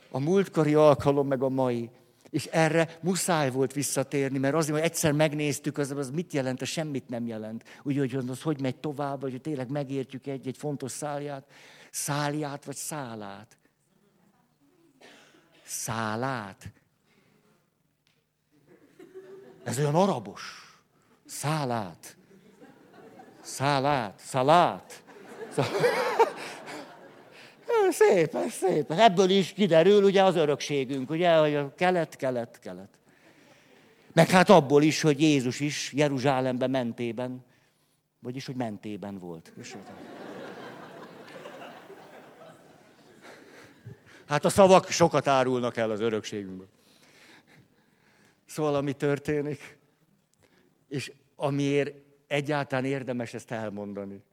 [0.10, 1.90] a múltkori alkalom, meg a mai,
[2.30, 6.68] és erre muszáj volt visszatérni, mert azért, hogy egyszer megnéztük, az, az mit jelent, az
[6.68, 7.64] semmit nem jelent.
[7.84, 11.46] Úgyhogy az hogy megy tovább, vagy hogy tényleg megértjük egy, egy fontos szálját.
[11.92, 13.58] Szálját vagy szálát?
[15.66, 16.72] Szálát.
[19.66, 20.42] Ez olyan arabos.
[21.26, 22.18] Szálát.
[23.42, 24.20] Szálát.
[24.20, 25.04] Szalát.
[27.90, 28.92] Szép, szép.
[28.92, 32.90] Ebből is kiderül ugye az örökségünk, ugye, hogy a kelet, kelet, kelet.
[34.14, 37.46] Meg hát abból is, hogy Jézus is Jeruzsálemben mentében,
[38.20, 39.54] vagyis, hogy mentében volt.
[44.28, 46.68] Hát a szavak sokat árulnak el az örökségünkből.
[48.46, 49.78] Szóval, ami történik,
[50.88, 51.96] és amiért
[52.28, 54.24] egyáltalán érdemes ezt elmondani,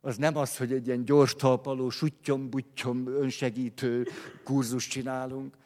[0.00, 4.06] az nem az, hogy egy ilyen gyors talpaló, suttyom, buttyom, önsegítő
[4.44, 5.56] kurzus csinálunk,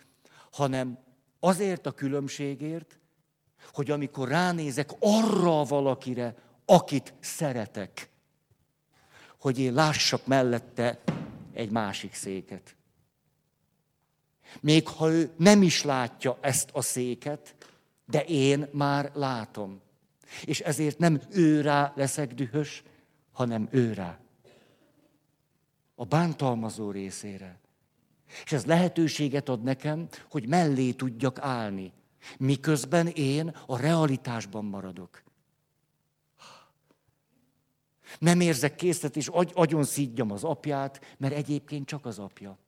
[0.52, 0.98] hanem
[1.40, 2.98] azért a különbségért,
[3.72, 8.10] hogy amikor ránézek arra valakire, akit szeretek,
[9.40, 11.02] hogy én lássak mellette
[11.52, 12.76] egy másik széket.
[14.60, 17.54] Még ha ő nem is látja ezt a széket,
[18.06, 19.80] de én már látom.
[20.44, 22.82] És ezért nem ő rá leszek dühös,
[23.32, 24.18] hanem ő rá.
[25.94, 27.58] A bántalmazó részére.
[28.44, 31.92] És ez lehetőséget ad nekem, hogy mellé tudjak állni,
[32.38, 35.22] miközben én a realitásban maradok.
[38.18, 42.58] Nem érzek készlet, és agy, agyon szídjam az apját, mert egyébként csak az apja.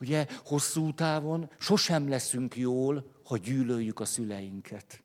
[0.00, 5.02] Ugye hosszú távon sosem leszünk jól, ha gyűlöljük a szüleinket.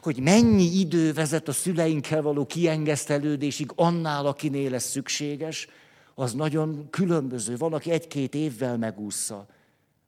[0.00, 5.68] Hogy mennyi idő vezet a szüleinkkel való kiengesztelődésig annál, akinél lesz szükséges,
[6.14, 7.56] az nagyon különböző.
[7.56, 9.46] Van, aki egy-két évvel megúszza,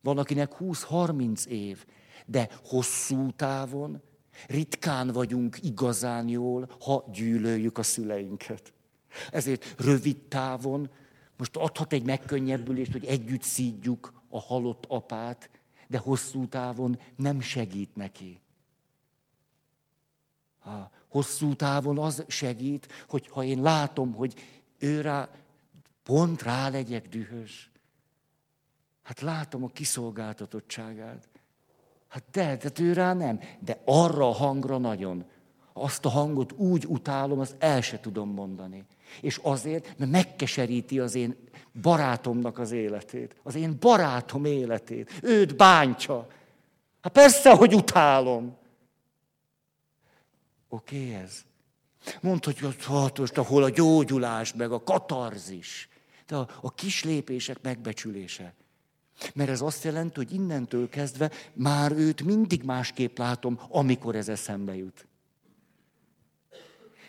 [0.01, 1.85] van, akinek 20-30 év,
[2.27, 4.03] de hosszú távon
[4.47, 8.73] ritkán vagyunk igazán jól, ha gyűlöljük a szüleinket.
[9.31, 10.91] Ezért rövid távon
[11.39, 15.51] most adhat egy megkönnyebbülést, hogy együtt szídjuk a halott apát,
[15.87, 18.41] de hosszú távon nem segít neki.
[20.59, 24.35] Ha hosszú távon az segít, hogy ha én látom, hogy
[24.79, 25.29] ő rá,
[26.03, 27.71] pont rá legyek dühös.
[29.03, 31.29] Hát látom a kiszolgáltatottságát.
[32.09, 33.41] Hát de, de ő rá nem.
[33.61, 35.25] De arra a hangra nagyon.
[35.73, 38.85] Azt a hangot úgy utálom, azt el se tudom mondani.
[39.21, 41.37] És azért, mert megkeseríti az én
[41.83, 43.37] barátomnak az életét.
[43.43, 45.13] Az én barátom életét.
[45.23, 46.27] Őt bántja.
[47.01, 48.57] Hát persze, hogy utálom.
[50.69, 51.45] Oké okay, ez?
[52.21, 55.89] Mondd, hogy hát most, ahol a gyógyulás, meg a katarzis,
[56.27, 58.55] de a, a kis lépések megbecsülése.
[59.35, 64.77] Mert ez azt jelenti, hogy innentől kezdve már őt mindig másképp látom, amikor ez eszembe
[64.77, 65.07] jut.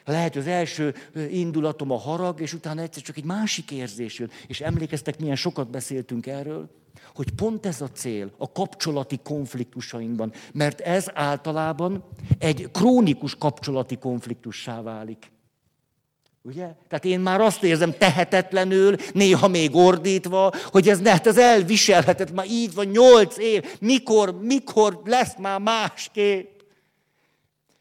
[0.10, 0.96] Lehet, az első
[1.30, 4.30] indulatom a harag, és utána egyszer csak egy másik érzés jön.
[4.48, 6.70] És emlékeztek, milyen sokat beszéltünk erről?
[7.16, 10.34] Hogy pont ez a cél a kapcsolati konfliktusainkban.
[10.54, 12.04] Mert ez általában
[12.40, 15.32] egy krónikus kapcsolati konfliktussá válik.
[16.42, 16.76] Ugye?
[16.88, 22.32] Tehát én már azt érzem tehetetlenül, néha még ordítva, hogy ez ne, hát ez elviselhetet,
[22.32, 26.59] már így van nyolc év, mikor, mikor lesz már másképp.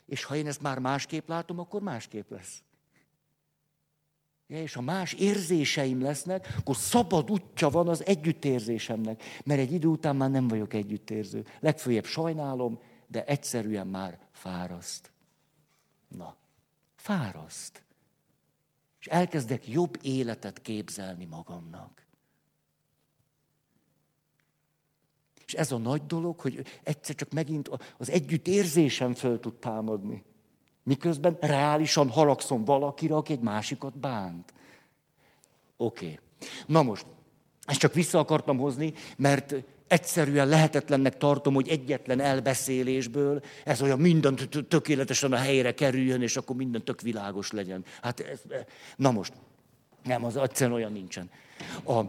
[0.08, 2.62] És ha én ezt már másképp látom, akkor másképp lesz.
[4.46, 9.22] Ja, és ha más érzéseim lesznek, akkor szabad útja van az együttérzésemnek.
[9.44, 11.44] Mert egy idő után már nem vagyok együttérző.
[11.60, 15.12] Legfőjebb sajnálom, de egyszerűen már fáraszt.
[16.08, 16.36] Na,
[16.96, 17.82] fáraszt.
[19.00, 22.06] És elkezdek jobb életet képzelni magamnak.
[25.48, 30.24] És ez a nagy dolog, hogy egyszer csak megint az együttérzésem föl tud támadni.
[30.82, 34.52] Miközben reálisan haragszom valakire, aki egy másikat bánt.
[35.76, 36.04] Oké.
[36.04, 36.18] Okay.
[36.66, 37.06] Na most,
[37.64, 39.54] ezt csak vissza akartam hozni, mert
[39.86, 44.36] egyszerűen lehetetlennek tartom, hogy egyetlen elbeszélésből ez olyan minden
[44.68, 47.84] tökéletesen a helyre kerüljön, és akkor minden tök világos legyen.
[48.02, 48.40] Hát, ez,
[48.96, 49.32] na most,
[50.04, 51.30] nem, az egyszerűen olyan nincsen.
[51.84, 52.00] A,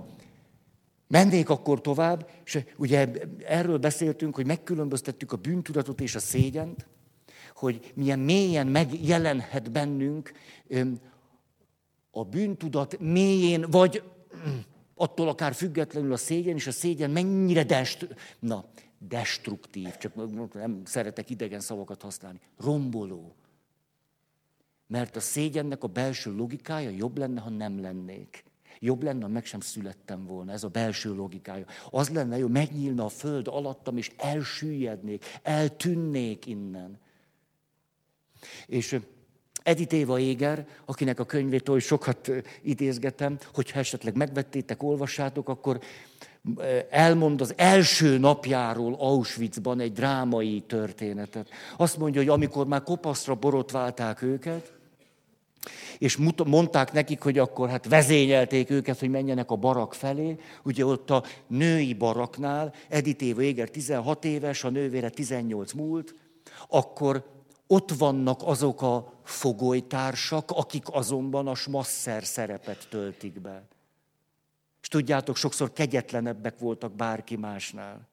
[1.09, 3.11] Mennék akkor tovább, és ugye
[3.45, 6.87] erről beszéltünk, hogy megkülönböztettük a bűntudatot és a szégyent,
[7.55, 10.31] hogy milyen mélyen megjelenhet bennünk
[12.11, 14.03] a bűntudat mélyén, vagy
[14.95, 18.07] attól akár függetlenül a szégyen, és a szégyen mennyire dest,
[18.39, 18.65] na,
[18.97, 20.15] destruktív, csak
[20.53, 23.35] nem szeretek idegen szavakat használni, romboló.
[24.87, 28.43] Mert a szégyennek a belső logikája jobb lenne, ha nem lennék.
[28.79, 31.65] Jobb lenne, meg sem születtem volna, ez a belső logikája.
[31.89, 36.99] Az lenne jó, megnyílna a föld alattam, és elsüllyednék, eltűnnék innen.
[38.65, 38.99] És
[39.63, 45.79] Edith Éva Éger, akinek a könyvét oly sokat idézgetem, hogyha esetleg megvettétek, olvassátok, akkor
[46.89, 51.49] elmond az első napjáról Auschwitzban egy drámai történetet.
[51.77, 54.78] Azt mondja, hogy amikor már kopaszra borotválták őket,
[55.97, 60.35] és mondták nekik, hogy akkor hát vezényelték őket, hogy menjenek a barak felé.
[60.63, 66.15] Ugye ott a női baraknál, Edith Éva Éger 16 éves, a nővére 18 múlt,
[66.67, 67.37] akkor
[67.67, 73.67] ott vannak azok a fogolytársak, akik azonban a smasszer szerepet töltik be.
[74.81, 78.07] És tudjátok, sokszor kegyetlenebbek voltak bárki másnál.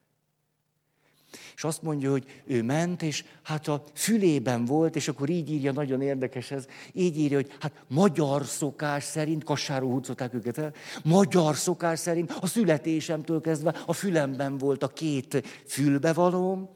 [1.57, 5.73] És azt mondja, hogy ő ment, és hát a fülében volt, és akkor így írja,
[5.73, 10.73] nagyon érdekes ez, így írja, hogy hát magyar szokás szerint, kassáról húzották őket el,
[11.05, 16.69] magyar szokás szerint a születésemtől kezdve a fülemben volt a két fülbevalóm,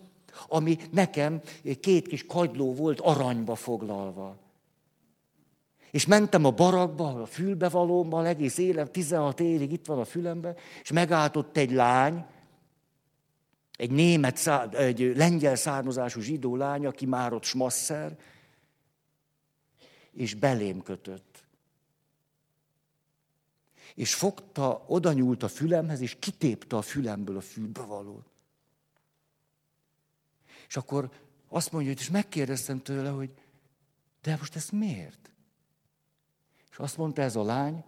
[0.49, 1.41] ami nekem
[1.81, 4.37] két kis kagyló volt aranyba foglalva.
[5.91, 10.93] És mentem a barakba, a fülbevalómban, egész élet, 16 évig itt van a fülemben, és
[10.93, 12.25] megállt ott egy lány,
[13.81, 18.19] egy német, egy lengyel származású zsidó lány, aki már ott smasszer,
[20.13, 21.45] és belém kötött.
[23.95, 28.27] És fogta, oda nyúlt a fülemhez, és kitépte a fülemből a fülbevalót.
[30.69, 31.11] És akkor
[31.49, 33.31] azt mondja, hogy és megkérdeztem tőle, hogy
[34.23, 35.31] de most ezt miért?
[36.71, 37.85] És azt mondta ez a lány,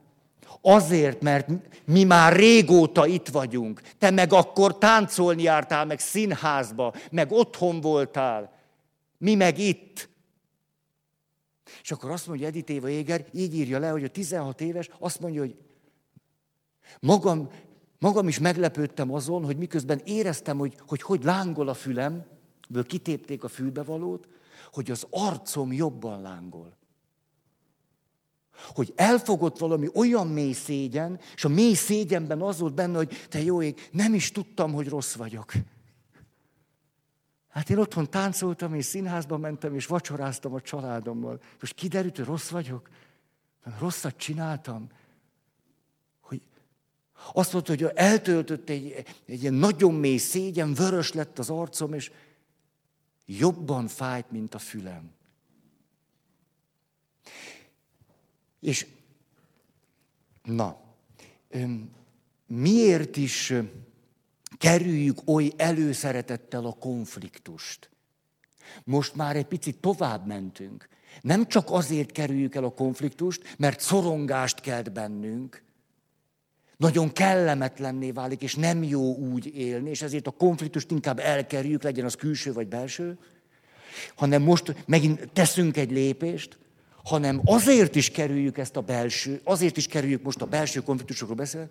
[0.61, 1.49] azért, mert
[1.85, 3.81] mi már régóta itt vagyunk.
[3.99, 8.53] Te meg akkor táncolni jártál, meg színházba, meg otthon voltál.
[9.19, 10.09] Mi meg itt.
[11.83, 15.21] És akkor azt mondja Edith Éva Éger, így írja le, hogy a 16 éves, azt
[15.21, 15.57] mondja, hogy
[17.01, 17.51] magam,
[17.99, 22.25] magam is meglepődtem azon, hogy miközben éreztem, hogy hogy, hogy lángol a fülem,
[22.69, 24.29] ből kitépték a fülbevalót,
[24.73, 26.77] hogy az arcom jobban lángol.
[28.69, 33.43] Hogy elfogott valami olyan mély szégyen, és a mély szégyenben az volt benne, hogy te
[33.43, 35.53] jó ég, nem is tudtam, hogy rossz vagyok.
[37.49, 41.41] Hát én otthon táncoltam, és színházba mentem, és vacsoráztam a családommal.
[41.61, 42.89] Most kiderült, hogy rossz vagyok?
[43.79, 44.87] Rosszat csináltam.
[46.21, 46.43] Hogy
[47.33, 52.11] azt mondta, hogy eltöltött egy, egy ilyen nagyon mély szégyen, vörös lett az arcom, és
[53.25, 55.11] jobban fájt, mint a fülem.
[58.63, 58.87] És
[60.43, 60.81] na,
[62.47, 63.53] miért is
[64.59, 67.91] kerüljük oly előszeretettel a konfliktust?
[68.85, 70.89] Most már egy picit tovább mentünk.
[71.21, 75.63] Nem csak azért kerüljük el a konfliktust, mert szorongást kelt bennünk,
[76.77, 82.05] nagyon kellemetlenné válik, és nem jó úgy élni, és ezért a konfliktust inkább elkerüljük, legyen
[82.05, 83.19] az külső vagy belső,
[84.15, 86.59] hanem most megint teszünk egy lépést,
[87.05, 91.69] hanem azért is kerüljük ezt a belső, azért is kerüljük most a belső konfliktusokról beszél,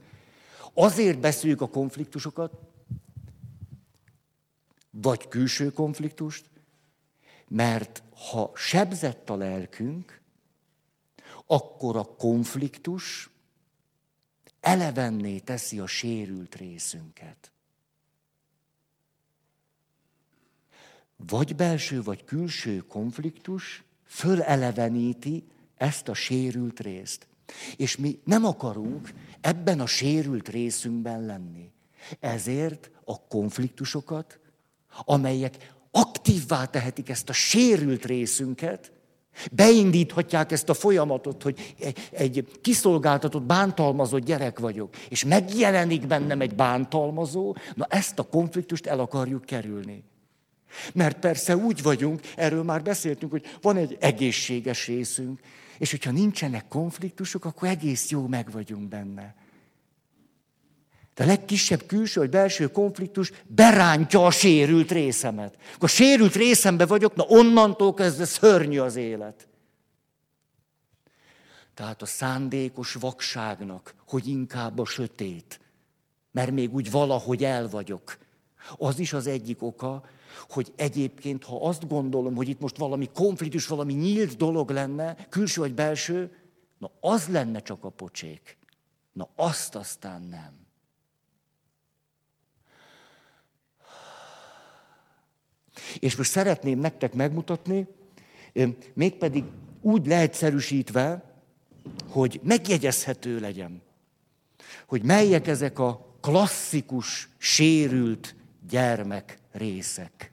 [0.73, 2.51] azért beszéljük a konfliktusokat,
[4.89, 6.45] vagy külső konfliktust,
[7.47, 10.21] mert ha sebzett a lelkünk,
[11.45, 13.29] akkor a konfliktus
[14.59, 17.51] elevenné teszi a sérült részünket.
[21.15, 25.43] Vagy belső, vagy külső konfliktus föleleveníti
[25.77, 27.27] ezt a sérült részt.
[27.75, 31.71] És mi nem akarunk ebben a sérült részünkben lenni.
[32.19, 34.39] Ezért a konfliktusokat,
[35.05, 38.91] amelyek aktívvá tehetik ezt a sérült részünket,
[39.51, 41.75] Beindíthatják ezt a folyamatot, hogy
[42.11, 48.99] egy kiszolgáltatott, bántalmazott gyerek vagyok, és megjelenik bennem egy bántalmazó, na ezt a konfliktust el
[48.99, 50.03] akarjuk kerülni.
[50.93, 55.39] Mert persze úgy vagyunk, erről már beszéltünk, hogy van egy egészséges részünk,
[55.77, 59.35] és hogyha nincsenek konfliktusok, akkor egész jó meg vagyunk benne.
[61.15, 65.55] De a legkisebb külső vagy belső konfliktus berántja a sérült részemet.
[65.75, 69.47] Akkor a sérült részembe vagyok, na onnantól kezdve szörnyű az élet.
[71.73, 75.59] Tehát a szándékos vakságnak, hogy inkább a sötét,
[76.31, 78.17] mert még úgy valahogy el vagyok.
[78.77, 80.03] Az is az egyik oka,
[80.49, 85.61] hogy egyébként, ha azt gondolom, hogy itt most valami konfliktus, valami nyílt dolog lenne, külső
[85.61, 86.35] vagy belső,
[86.77, 88.57] na az lenne csak a pocsék.
[89.13, 90.59] Na azt aztán nem.
[95.99, 97.87] És most szeretném nektek megmutatni,
[98.93, 99.43] mégpedig
[99.81, 101.23] úgy leegyszerűsítve,
[102.09, 103.81] hogy megjegyezhető legyen,
[104.87, 108.35] hogy melyek ezek a klasszikus, sérült
[108.69, 110.31] gyermek részek.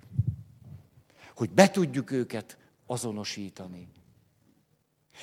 [1.35, 3.89] Hogy be tudjuk őket azonosítani.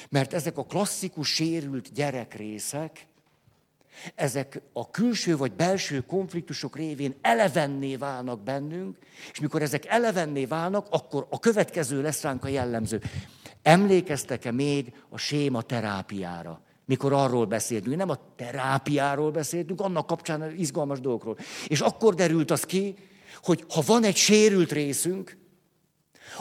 [0.10, 3.08] Mert ezek a klasszikus sérült gyerekrészek,
[4.16, 8.98] ezek a külső vagy belső konfliktusok révén elevenné válnak bennünk,
[9.32, 13.02] és mikor ezek elevenné válnak, akkor a következő lesz ránk a jellemző.
[13.62, 16.62] Emlékeztek-e még a séma terápiára?
[16.86, 21.38] Mikor arról beszéltünk, nem a terápiáról beszéltünk, annak kapcsán izgalmas dolgokról.
[21.68, 22.96] És akkor derült az ki,
[23.46, 25.38] hogy ha van egy sérült részünk,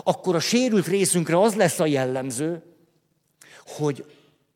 [0.03, 2.63] akkor a sérült részünkre az lesz a jellemző,
[3.67, 4.07] hogy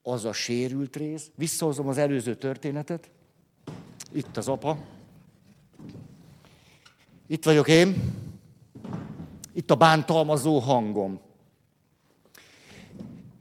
[0.03, 3.11] az a sérült rész, visszahozom az előző történetet,
[4.13, 4.79] itt az apa,
[7.27, 8.15] itt vagyok én,
[9.53, 11.21] itt a bántalmazó hangom.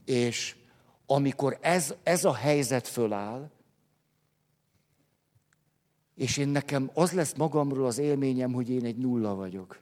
[0.06, 0.56] És
[1.06, 3.50] amikor ez, ez a helyzet föláll,
[6.18, 9.80] és én nekem az lesz magamról az élményem, hogy én egy nulla vagyok.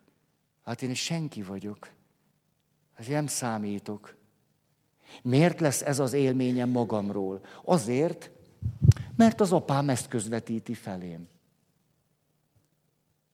[0.64, 1.90] Hát én egy senki vagyok.
[2.94, 4.16] Hát nem számítok.
[5.22, 7.42] Miért lesz ez az élményem magamról?
[7.64, 8.32] Azért,
[9.16, 11.28] mert az apám ezt közvetíti felém.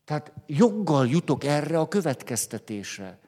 [0.06, 3.20] Tehát joggal jutok erre a következtetésre.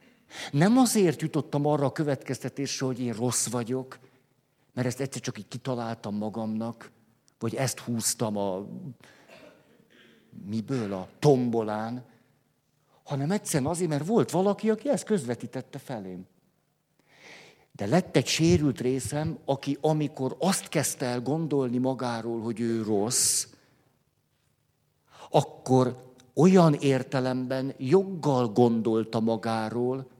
[0.50, 3.98] Nem azért jutottam arra a következtetésre, hogy én rossz vagyok,
[4.72, 6.90] mert ezt egyszer csak így kitaláltam magamnak,
[7.38, 8.66] vagy ezt húztam a
[10.46, 12.04] miből, a tombolán,
[13.04, 16.26] hanem egyszerűen azért, mert volt valaki, aki ezt közvetítette felém.
[17.72, 23.46] De lett egy sérült részem, aki amikor azt kezdte el gondolni magáról, hogy ő rossz,
[25.30, 30.10] akkor olyan értelemben joggal gondolta magáról,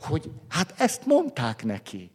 [0.00, 2.10] hogy hát ezt mondták neki.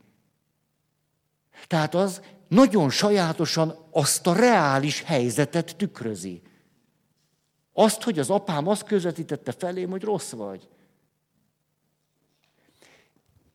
[1.67, 6.41] Tehát az nagyon sajátosan azt a reális helyzetet tükrözi.
[7.73, 10.69] Azt, hogy az apám azt közvetítette felém, hogy rossz vagy.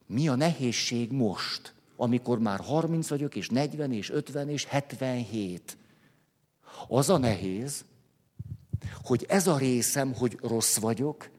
[0.07, 5.77] Mi a nehézség most, amikor már 30 vagyok, és 40, és 50, és 77?
[6.89, 7.85] Az a nehéz,
[9.03, 11.31] hogy ez a részem, hogy rossz vagyok,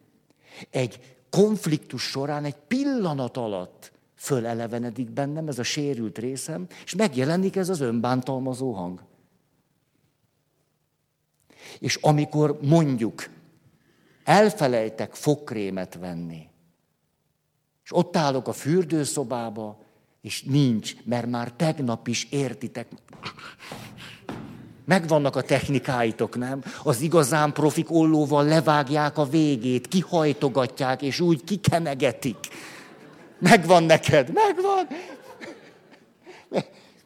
[0.69, 7.69] egy konfliktus során egy pillanat alatt fölelevenedik bennem ez a sérült részem, és megjelenik ez
[7.69, 9.01] az önbántalmazó hang.
[11.79, 13.29] És amikor mondjuk
[14.23, 16.47] elfelejtek fogkrémet venni,
[17.83, 19.79] és ott állok a fürdőszobába,
[20.21, 22.87] és nincs, mert már tegnap is értitek.
[24.85, 26.63] Megvannak a technikáitok, nem?
[26.83, 32.37] Az igazán profik ollóval levágják a végét, kihajtogatják, és úgy kikenegetik.
[33.39, 34.87] Megvan neked, megvan.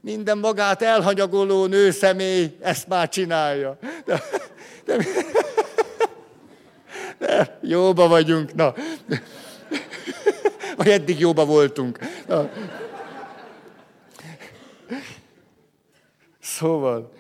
[0.02, 3.78] Minden magát elhanyagoló nőszemély ezt már csinálja.
[4.06, 4.24] De,
[4.86, 4.98] de,
[7.18, 8.74] de jóba vagyunk, na.
[10.76, 12.00] Vagy eddig jóba voltunk.
[12.28, 12.50] Na.
[16.40, 17.12] Szóval,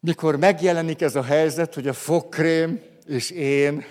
[0.00, 3.84] mikor megjelenik ez a helyzet, hogy a fogkrém és én,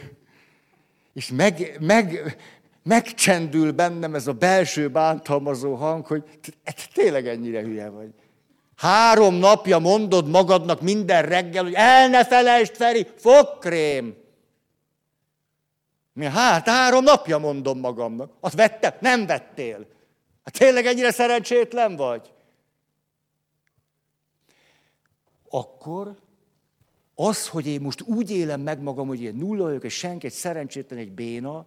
[1.14, 2.38] és meg, meg,
[2.84, 6.24] megcsendül bennem ez a belső bántalmazó hang, hogy
[6.94, 8.14] tényleg ennyire hülye vagy.
[8.76, 14.16] Három napja mondod magadnak minden reggel, hogy el ne felejtsd, Feri, fogkrém.
[16.14, 18.32] Mi hát három napja mondom magamnak.
[18.40, 18.94] Azt vettem?
[19.00, 19.88] Nem vettél.
[20.44, 22.34] Hát tényleg ennyire szerencsétlen vagy?
[25.50, 26.16] Akkor
[27.16, 30.34] az, hogy én most úgy élem meg magam, hogy én nulla vagyok, és senki egy
[30.34, 31.66] szerencsétlen, egy béna,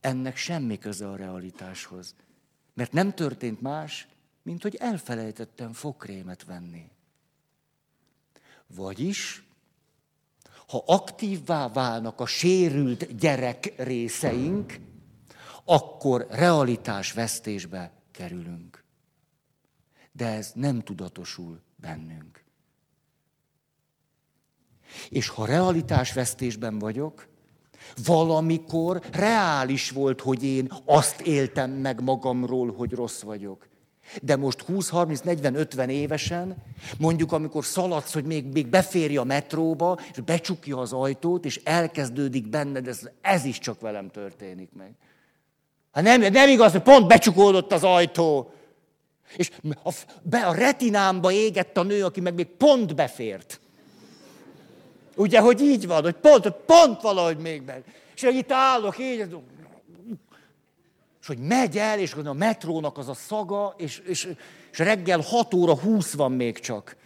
[0.00, 2.14] ennek semmi köze a realitáshoz.
[2.74, 4.08] Mert nem történt más,
[4.42, 6.90] mint hogy elfelejtettem fogkrémet venni.
[8.66, 9.44] Vagyis,
[10.66, 14.78] ha aktívvá válnak a sérült gyerek részeink,
[15.64, 18.84] akkor realitás vesztésbe kerülünk.
[20.12, 22.44] De ez nem tudatosul bennünk.
[25.08, 27.28] És ha realitás vesztésben vagyok,
[28.04, 33.68] Valamikor reális volt, hogy én azt éltem meg magamról, hogy rossz vagyok.
[34.22, 36.56] De most 20, 30, 40, 50 évesen,
[36.98, 42.48] mondjuk amikor szaladsz, hogy még, még beférj a metróba, és becsukja az ajtót, és elkezdődik
[42.48, 44.90] benned, ez, ez is csak velem történik meg.
[45.92, 48.50] Hát nem, nem igaz, hogy pont becsukódott az ajtó.
[49.36, 49.50] És
[49.84, 53.60] a, be a retinámba égett a nő, aki meg még pont befért.
[55.16, 57.84] Ugye, hogy így van, hogy pont, pont valahogy még meg.
[58.14, 59.26] És hogy itt állok, így,
[61.20, 64.28] és hogy megy el, és a metrónak az a szaga, és, és,
[64.70, 66.96] és reggel 6 óra 20 van még csak.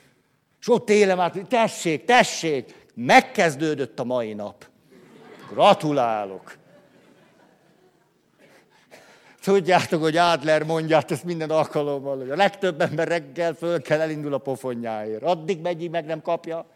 [0.61, 4.68] És ott élem át, tessék, tessék, megkezdődött a mai nap.
[5.50, 6.58] Gratulálok.
[9.42, 14.34] Tudjátok, hogy Adler mondja ezt minden alkalommal, hogy a legtöbb ember reggel föl kell elindul
[14.34, 15.22] a pofonjáért.
[15.22, 16.66] Addig megy, meg nem kapja.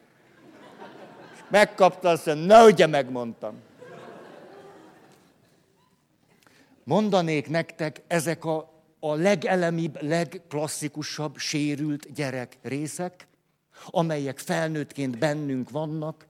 [1.55, 3.55] Megkapta, azt mondja, ugye megmondtam.
[6.85, 13.27] Mondanék nektek, ezek a, a legelemibb, legklasszikusabb sérült gyerek részek,
[13.87, 16.27] amelyek felnőttként bennünk vannak,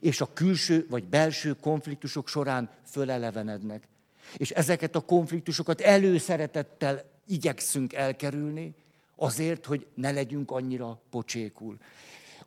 [0.00, 3.88] és a külső vagy belső konfliktusok során fölelevenednek.
[4.36, 8.74] És ezeket a konfliktusokat előszeretettel igyekszünk elkerülni,
[9.16, 11.76] azért, hogy ne legyünk annyira pocsékul.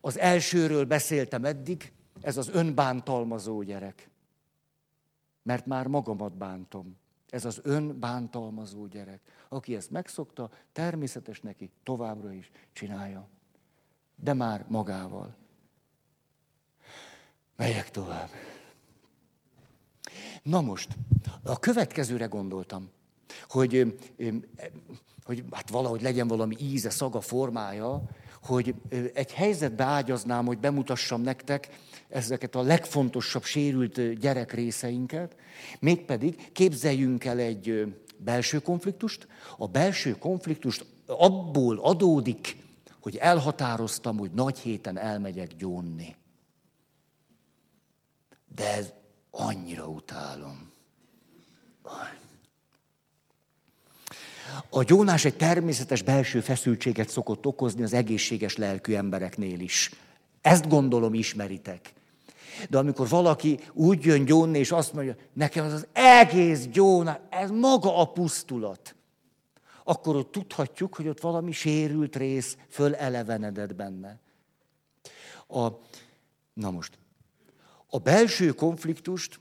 [0.02, 1.92] Az elsőről beszéltem eddig,
[2.22, 4.10] ez az önbántalmazó gyerek.
[5.44, 6.98] Mert már magamat bántom.
[7.30, 9.22] Ez az önbántalmazó gyerek.
[9.50, 13.28] Aki ezt megszokta, természetes neki továbbra is csinálja.
[14.16, 15.36] De már magával.
[17.56, 18.30] Megyek tovább.
[20.44, 20.98] Na most,
[21.44, 22.90] a következőre gondoltam,
[23.48, 23.98] hogy
[25.28, 28.02] hogy hát valahogy legyen valami íze, szaga, formája,
[28.44, 28.76] hogy
[29.14, 31.70] egy helyzetbe ágyaznám, hogy bemutassam nektek
[32.10, 35.36] ezeket a legfontosabb sérült gyerekrészeinket,
[35.80, 39.28] mégpedig képzeljünk el egy belső konfliktust.
[39.58, 42.58] A belső konfliktust abból adódik,
[43.00, 46.16] hogy elhatároztam, hogy nagy héten elmegyek gyónni.
[48.56, 48.94] De ez
[49.32, 50.72] annyira utálom.
[54.70, 59.92] A gyónás egy természetes belső feszültséget szokott okozni az egészséges lelkű embereknél is.
[60.42, 61.94] Ezt gondolom ismeritek.
[62.70, 67.50] De amikor valaki úgy jön gyónni, és azt mondja, nekem ez az egész gyónás, ez
[67.50, 68.96] maga a pusztulat,
[69.84, 74.20] akkor ott tudhatjuk, hogy ott valami sérült rész fölelevenedett benne.
[75.48, 75.68] A,
[76.54, 76.98] na most,
[77.90, 79.40] a belső konfliktust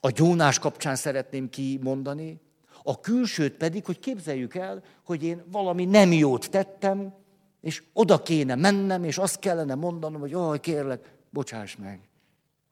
[0.00, 2.40] a gyónás kapcsán szeretném kimondani,
[2.82, 7.14] a külsőt pedig, hogy képzeljük el, hogy én valami nem jót tettem,
[7.60, 12.07] és oda kéne mennem, és azt kellene mondanom, hogy aj, kérlek, bocsáss meg.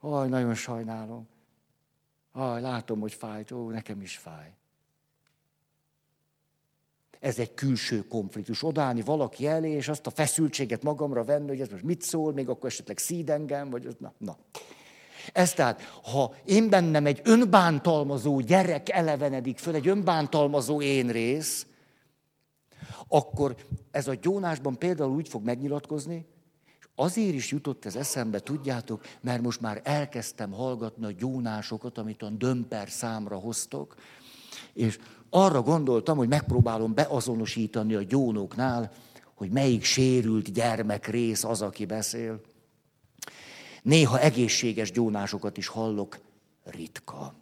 [0.01, 1.28] Aj, nagyon sajnálom.
[2.32, 4.55] Aj, látom, hogy fáj, ó, nekem is fáj.
[7.20, 8.62] Ez egy külső konfliktus.
[8.62, 12.49] Odállni valaki elé, és azt a feszültséget magamra venni, hogy ez most mit szól, még
[12.49, 14.36] akkor esetleg szíd engem, vagy na, na.
[15.32, 21.66] Ez tehát, ha én bennem egy önbántalmazó gyerek elevenedik föl, egy önbántalmazó én rész,
[23.09, 23.57] akkor
[23.90, 26.26] ez a gyónásban például úgy fog megnyilatkozni,
[26.97, 32.30] azért is jutott ez eszembe, tudjátok, mert most már elkezdtem hallgatni a gyónásokat, amit a
[32.30, 33.94] dömper számra hoztok,
[34.72, 34.99] és
[35.30, 38.92] arra gondoltam, hogy megpróbálom beazonosítani a gyónóknál,
[39.34, 42.40] hogy melyik sérült gyermek rész az, aki beszél.
[43.82, 46.18] Néha egészséges gyónásokat is hallok,
[46.64, 47.34] ritka.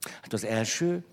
[0.00, 1.04] Hát az első,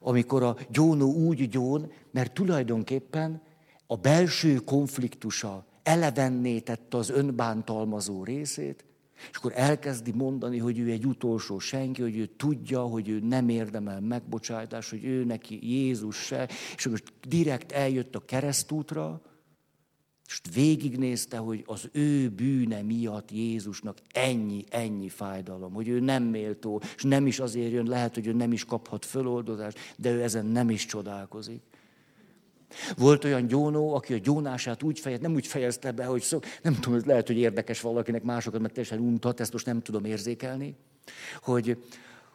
[0.00, 3.42] amikor a gyónó úgy gyón, mert tulajdonképpen
[3.86, 8.84] a belső konfliktusa elevenné tette az önbántalmazó részét,
[9.30, 13.48] és akkor elkezdi mondani, hogy ő egy utolsó senki, hogy ő tudja, hogy ő nem
[13.48, 19.22] érdemel megbocsátást, hogy ő neki Jézus se, és most direkt eljött a keresztútra,
[20.26, 26.82] és végignézte, hogy az ő bűne miatt Jézusnak ennyi, ennyi fájdalom, hogy ő nem méltó,
[26.96, 30.46] és nem is azért jön, lehet, hogy ő nem is kaphat föloldozást, de ő ezen
[30.46, 31.62] nem is csodálkozik.
[32.96, 36.74] Volt olyan gyónó, aki a gyónását úgy fejezte, nem úgy fejezte be, hogy szok, nem
[36.74, 40.76] tudom, ez lehet, hogy érdekes valakinek, másokat meg teljesen untat, ezt most nem tudom érzékelni,
[41.42, 41.78] hogy,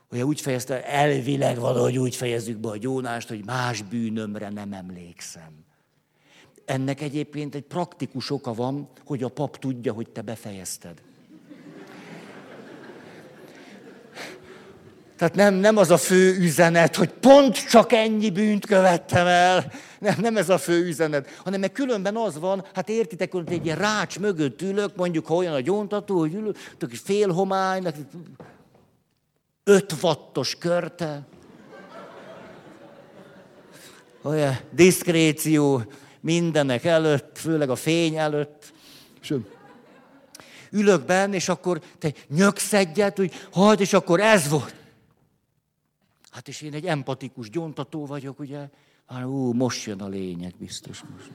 [0.09, 5.65] hogy úgy fejezte, elvileg valahogy úgy fejezzük be a gyónást, hogy más bűnömre nem emlékszem.
[6.65, 11.01] Ennek egyébként egy praktikus oka van, hogy a pap tudja, hogy te befejezted.
[15.19, 19.71] Tehát nem, nem az a fő üzenet, hogy pont csak ennyi bűnt követtem el.
[19.99, 23.65] Nem, nem ez a fő üzenet, hanem meg különben az van, hát értitek, hogy egy
[23.65, 27.81] ilyen rács mögött ülök, mondjuk, ha olyan a gyóntató, hogy ülök, tök fél homály,
[29.63, 31.27] öt wattos körte,
[34.21, 35.83] olyan diszkréció,
[36.21, 38.73] mindenek előtt, főleg a fény előtt.
[39.21, 39.33] És
[40.71, 44.77] ülök benne, és akkor te nyöksz egyet, hogy hagyd, és akkor ez volt.
[46.39, 48.69] Hát és én egy empatikus gyontató vagyok, ugye?
[49.07, 51.31] Hát ú, most jön a lényeg, biztos most.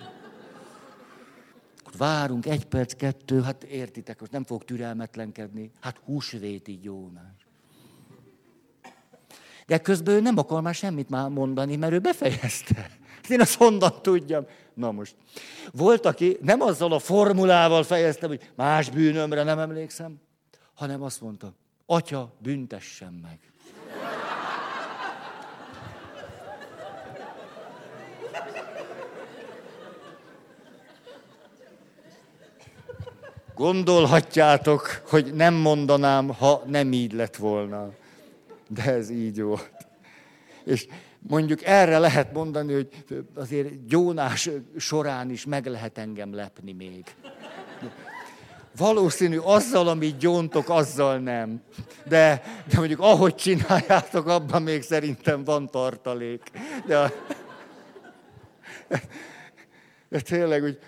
[1.78, 5.70] Akkor várunk egy perc, kettő, hát értitek, most nem fog türelmetlenkedni.
[5.80, 7.46] Hát húsvéti gyónás.
[9.66, 12.90] De közben ő nem akar már semmit már mondani, mert ő befejezte.
[13.28, 14.46] Én azt honnan tudjam.
[14.74, 15.16] Na most.
[15.72, 20.20] Volt, aki nem azzal a formulával fejezte, hogy más bűnömre nem emlékszem,
[20.74, 21.54] hanem azt mondta,
[21.86, 23.53] atya, büntessen meg.
[33.54, 37.90] Gondolhatjátok, hogy nem mondanám, ha nem így lett volna.
[38.68, 39.70] De ez így volt.
[40.64, 40.86] És
[41.18, 42.88] mondjuk erre lehet mondani, hogy
[43.34, 47.04] azért gyónás során is meg lehet engem lepni még.
[48.76, 51.62] Valószínű azzal, amit gyóntok, azzal nem.
[52.08, 56.42] De, de mondjuk ahogy csináljátok, abban még szerintem van tartalék.
[56.86, 57.12] De,
[60.08, 60.78] de tényleg, hogy,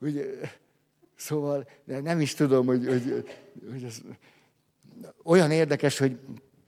[0.00, 0.38] hogy
[1.26, 3.24] szóval nem is tudom, hogy, hogy,
[3.70, 4.00] hogy ez
[5.22, 6.18] olyan érdekes, hogy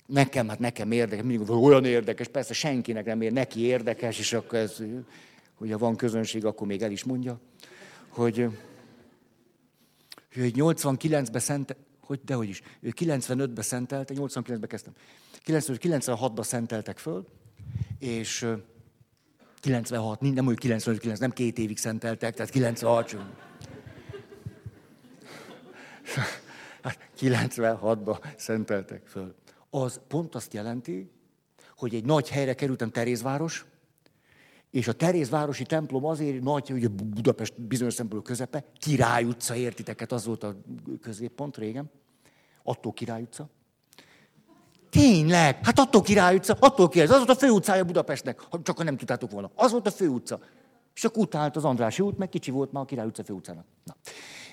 [0.08, 4.58] Nekem, hát nekem érdekes, mindig olyan érdekes, persze senkinek nem ér, neki érdekes, és akkor
[4.58, 4.82] ez,
[5.54, 7.40] hogyha van közönség, akkor még el is mondja,
[8.08, 8.48] hogy,
[10.34, 14.92] hogy 89-ben szent, hogy dehogy is, ő 95-ben szentelte, 89-ben kezdtem,
[15.46, 17.26] 95-96-ban szenteltek föl,
[17.98, 18.46] és
[19.60, 23.16] 96, nem úgy 95, nem két évig szenteltek, tehát 96
[27.20, 29.34] 96-ba szenteltek föl.
[29.70, 31.10] Az pont azt jelenti,
[31.76, 33.66] hogy egy nagy helyre kerültem Terézváros,
[34.70, 40.24] és a Terézvárosi templom azért nagy, hogy Budapest bizonyos szempontból közepe, Király utca, értiteket, az
[40.24, 40.56] volt a
[41.00, 41.90] középpont régen.
[42.62, 43.48] Attól Király utca.
[44.90, 48.96] Tényleg, hát attól Király utca, attól Király, az volt a főutcája Budapestnek, csak ha nem
[48.96, 49.50] tudtátok volna.
[49.54, 50.40] Az volt a főutca.
[50.94, 53.64] És akkor utált az Andrási út, meg kicsi volt már a Király utca főutcának.
[53.84, 53.96] Na.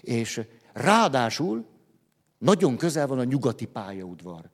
[0.01, 0.41] És
[0.73, 1.65] ráadásul
[2.45, 4.49] nagyon közel van a nyugati pályaudvar.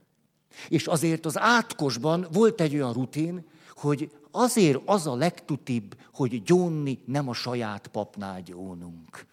[0.70, 7.00] És azért az átkosban volt egy olyan rutin, hogy azért az a legtutibb, hogy gyónni
[7.06, 9.26] nem a saját papnál gyónunk.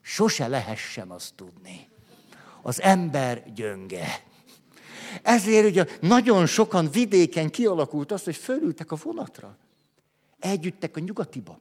[0.00, 1.88] Sose lehessen azt tudni.
[2.62, 4.06] Az ember gyönge.
[5.22, 9.56] Ezért ugye nagyon sokan vidéken kialakult az, hogy fölültek a vonatra.
[10.38, 11.60] Együttek a nyugatiba.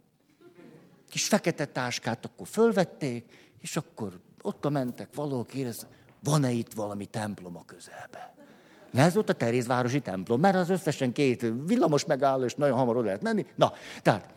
[1.10, 5.88] Kis fekete táskát akkor fölvették, és akkor ott mentek valahol kérdezni,
[6.24, 8.30] van-e itt valami templom a közelben?
[8.94, 13.06] Ez volt a Terézvárosi templom, mert az összesen két villamos megálló, és nagyon hamar oda
[13.06, 13.46] lehet menni.
[13.56, 14.34] Na, tehát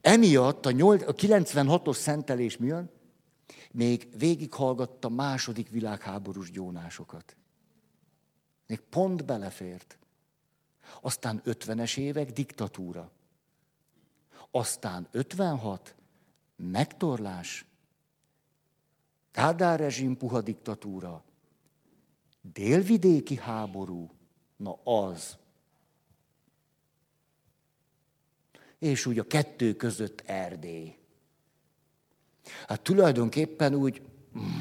[0.00, 2.92] emiatt a, 96-os szentelés miatt
[3.72, 7.36] még végighallgattam második világháborús gyónásokat.
[8.66, 9.98] Még pont belefért.
[11.00, 13.10] Aztán 50-es évek diktatúra.
[14.50, 15.94] Aztán 56,
[16.56, 17.66] megtorlás,
[19.38, 21.24] Kádár rezsim puha diktatúra,
[22.52, 24.10] Délvidéki háború,
[24.56, 25.36] na az.
[28.78, 30.96] És úgy a kettő között Erdély.
[32.66, 34.02] Hát tulajdonképpen úgy,
[34.38, 34.60] mm,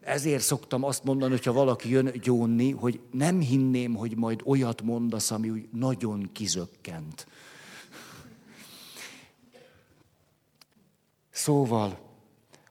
[0.00, 5.30] ezért szoktam azt mondani, hogyha valaki jön gyónni, hogy nem hinném, hogy majd olyat mondasz,
[5.30, 7.26] ami úgy nagyon kizökkent.
[11.30, 12.07] Szóval,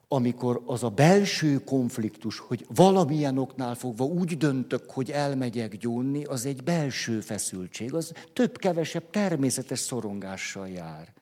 [0.07, 6.45] amikor az a belső konfliktus, hogy valamilyen oknál fogva úgy döntök, hogy elmegyek gyónni, az
[6.45, 11.13] egy belső feszültség, az több-kevesebb természetes szorongással jár.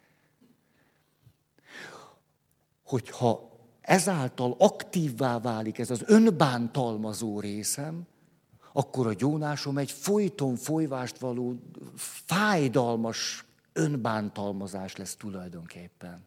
[2.83, 3.49] Hogyha
[3.81, 8.07] ezáltal aktívvá válik ez az önbántalmazó részem,
[8.73, 11.55] akkor a gyónásom egy folyton folyvást való,
[11.95, 16.25] fájdalmas önbántalmazás lesz tulajdonképpen.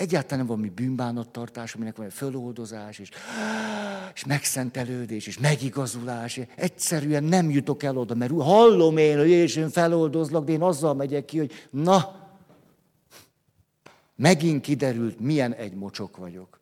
[0.00, 3.10] Egyáltalán nem valami bűnbánattartás, aminek van föloldozás, és,
[4.14, 6.40] és megszentelődés, és megigazulás.
[6.56, 10.94] Egyszerűen nem jutok el oda, mert hallom én, hogy és én feloldozlak, de én azzal
[10.94, 12.28] megyek ki, hogy na,
[14.16, 16.60] megint kiderült, milyen egy mocsok vagyok.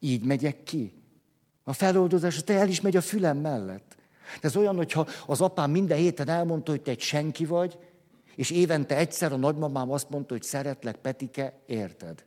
[0.00, 0.92] Így megyek ki.
[1.64, 3.96] A feloldozás, te el is megy a fülem mellett.
[4.40, 7.78] De ez olyan, hogyha az apám minden héten elmondta, hogy te egy senki vagy,
[8.34, 12.24] és évente egyszer a nagymamám azt mondta, hogy szeretlek, Petike, érted?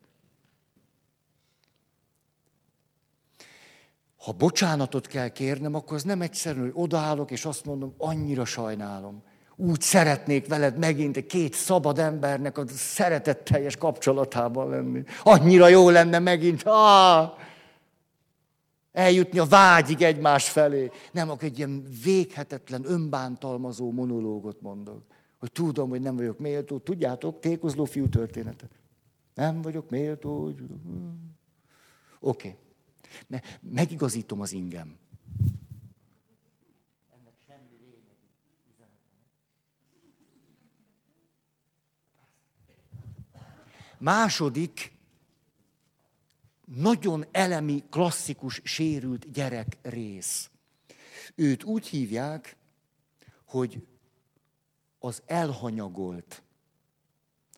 [4.28, 9.24] Ha bocsánatot kell kérnem, akkor az nem egyszerű, hogy odaállok, és azt mondom, annyira sajnálom.
[9.56, 15.04] Úgy szeretnék veled megint egy két szabad embernek a szeretetteljes kapcsolatában lenni.
[15.24, 17.38] Annyira jó lenne megint, ah,
[18.92, 20.92] eljutni a vágyig egymás felé.
[21.12, 25.04] Nem, akkor egy ilyen véghetetlen, önbántalmazó monológot mondok.
[25.40, 26.78] Hogy tudom, hogy nem vagyok méltó.
[26.78, 28.72] Tudjátok, tékozló fiú történetet.
[29.34, 30.46] Nem vagyok méltó.
[30.46, 30.62] Oké.
[32.20, 32.66] Okay.
[33.62, 34.98] Megigazítom az ingem.
[43.98, 44.96] Második,
[46.66, 50.50] nagyon elemi, klasszikus, sérült gyerek rész.
[51.36, 52.58] Őt úgy hívják,
[53.46, 53.88] hogy
[55.00, 56.44] az elhanyagolt,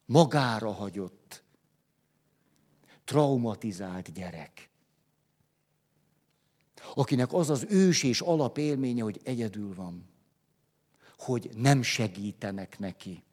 [0.05, 1.43] magára hagyott,
[3.03, 4.68] traumatizált gyerek
[6.93, 10.09] akinek az az ős és alapélménye, hogy egyedül van,
[11.17, 13.23] hogy nem segítenek neki,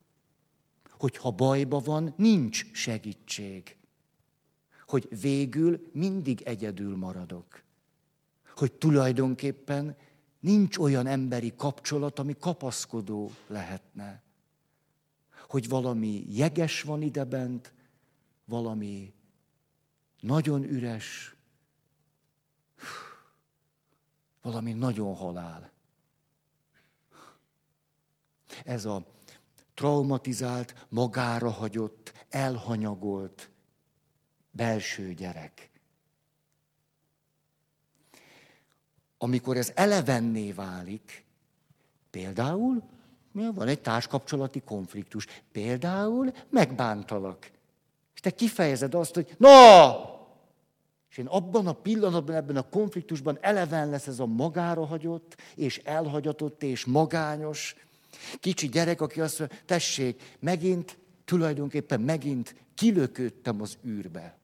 [0.98, 3.76] hogy ha bajba van, nincs segítség,
[4.86, 7.62] hogy végül mindig egyedül maradok,
[8.56, 9.96] hogy tulajdonképpen
[10.40, 14.22] nincs olyan emberi kapcsolat, ami kapaszkodó lehetne,
[15.48, 17.72] hogy valami jeges van idebent,
[18.44, 19.12] valami
[20.20, 21.35] nagyon üres,
[24.46, 25.70] valami nagyon halál.
[28.64, 29.06] Ez a
[29.74, 33.50] traumatizált, magára hagyott, elhanyagolt
[34.50, 35.70] belső gyerek.
[39.18, 41.24] Amikor ez elevenné válik,
[42.10, 42.82] például
[43.32, 45.26] van egy társkapcsolati konfliktus.
[45.52, 47.50] Például megbántalak.
[48.14, 50.15] És te kifejezed azt, hogy na!
[51.16, 55.78] És én abban a pillanatban, ebben a konfliktusban eleven lesz ez a magára hagyott, és
[55.78, 57.74] elhagyatott, és magányos
[58.40, 64.38] kicsi gyerek, aki azt mondja, tessék, megint, tulajdonképpen megint kilöködtem az űrbe.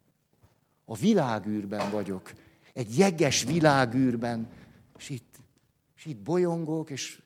[0.85, 2.33] A világűrben vagyok.
[2.73, 4.49] Egy jeges világűrben.
[4.99, 5.35] És itt,
[5.97, 7.23] és itt bolyongok, és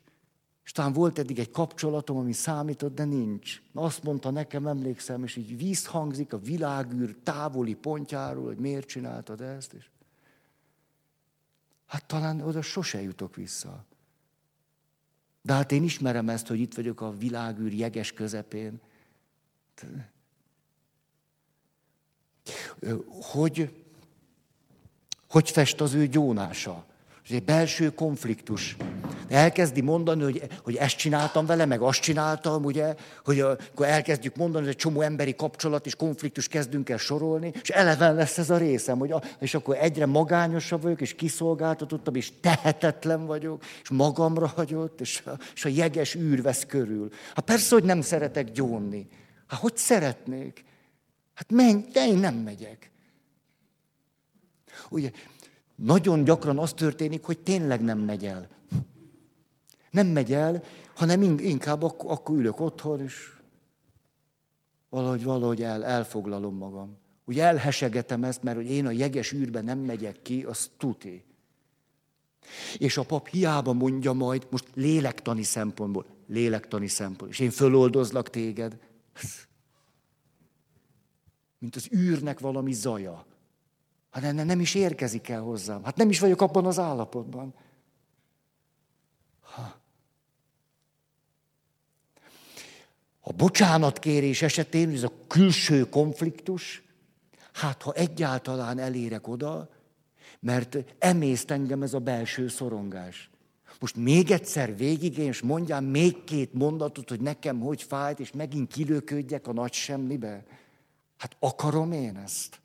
[0.67, 3.61] és talán volt eddig egy kapcsolatom, ami számított, de nincs.
[3.73, 9.73] Azt mondta nekem, emlékszem, és így vízhangzik a világűr távoli pontjáról, hogy miért csináltad ezt.
[9.73, 9.89] És...
[11.85, 13.85] Hát talán oda sose jutok vissza.
[15.41, 18.81] De hát én ismerem ezt, hogy itt vagyok a világűr jeges közepén.
[23.09, 23.85] Hogy,
[25.29, 26.85] hogy fest az ő gyónása?
[27.29, 28.75] Ez egy belső konfliktus.
[29.27, 34.63] Elkezdi mondani, hogy, hogy ezt csináltam vele, meg azt csináltam, ugye, hogy akkor elkezdjük mondani,
[34.63, 38.57] hogy egy csomó emberi kapcsolat és konfliktus kezdünk el sorolni, és eleven lesz ez a
[38.57, 44.47] részem, hogy a, és akkor egyre magányosabb vagyok, és kiszolgáltatottabb, és tehetetlen vagyok, és magamra
[44.47, 47.09] hagyott, és a, és a jeges űr vesz körül.
[47.35, 49.07] Hát persze, hogy nem szeretek gyónni.
[49.47, 50.65] Hát hogy szeretnék?
[51.33, 52.91] Hát menj, de én nem megyek.
[54.89, 55.11] Ugye,
[55.77, 58.47] nagyon gyakran az történik, hogy tényleg nem megy el.
[59.91, 60.63] Nem megy el,
[60.95, 63.37] hanem inkább akkor, akkor ülök otthon, és
[64.89, 66.97] valahogy, valahogy el, elfoglalom magam.
[67.25, 71.25] Ugye elhesegetem ezt, mert hogy én a jeges űrben nem megyek ki, az tuti.
[72.77, 78.77] És a pap hiába mondja majd, most lélektani szempontból, lélektani szempontból, és én föloldozlak téged,
[81.59, 83.25] mint az űrnek valami zaja.
[84.21, 85.83] Hát nem, nem is érkezik el hozzám.
[85.83, 87.53] Hát nem is vagyok abban az állapotban.
[89.41, 89.75] Ha.
[93.21, 96.83] A bocsánatkérés esetén, ez a külső konfliktus,
[97.53, 99.69] hát ha egyáltalán elérek oda,
[100.39, 103.29] mert emészt engem ez a belső szorongás.
[103.79, 108.73] Most még egyszer végig, és mondjam még két mondatot, hogy nekem hogy fájt, és megint
[108.73, 110.45] kilőködjek a nagy semmibe.
[111.17, 112.61] Hát akarom én ezt?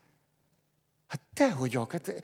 [1.12, 2.22] Hát tehogy hát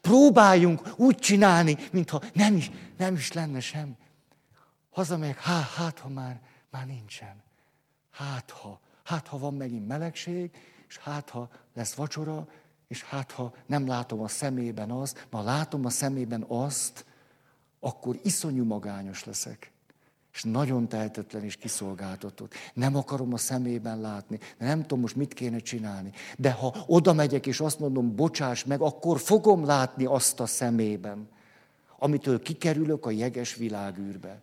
[0.00, 3.96] próbáljunk úgy csinálni, mintha nem is, nem is lenne sem.
[4.90, 7.42] Hazamegyek, hát, hát ha már, már nincsen.
[8.10, 10.50] Hát ha, hát ha van megint melegség,
[10.88, 12.48] és hát ha lesz vacsora,
[12.88, 17.04] és hát ha nem látom a szemében azt, ma látom a szemében azt,
[17.80, 19.72] akkor iszonyú magányos leszek
[20.32, 22.54] és nagyon tehetetlen és kiszolgáltatott.
[22.74, 26.12] Nem akarom a szemében látni, nem tudom most mit kéne csinálni.
[26.38, 31.28] De ha oda megyek és azt mondom, bocsáss meg, akkor fogom látni azt a szemében,
[31.98, 34.42] amitől kikerülök a jeges világűrbe.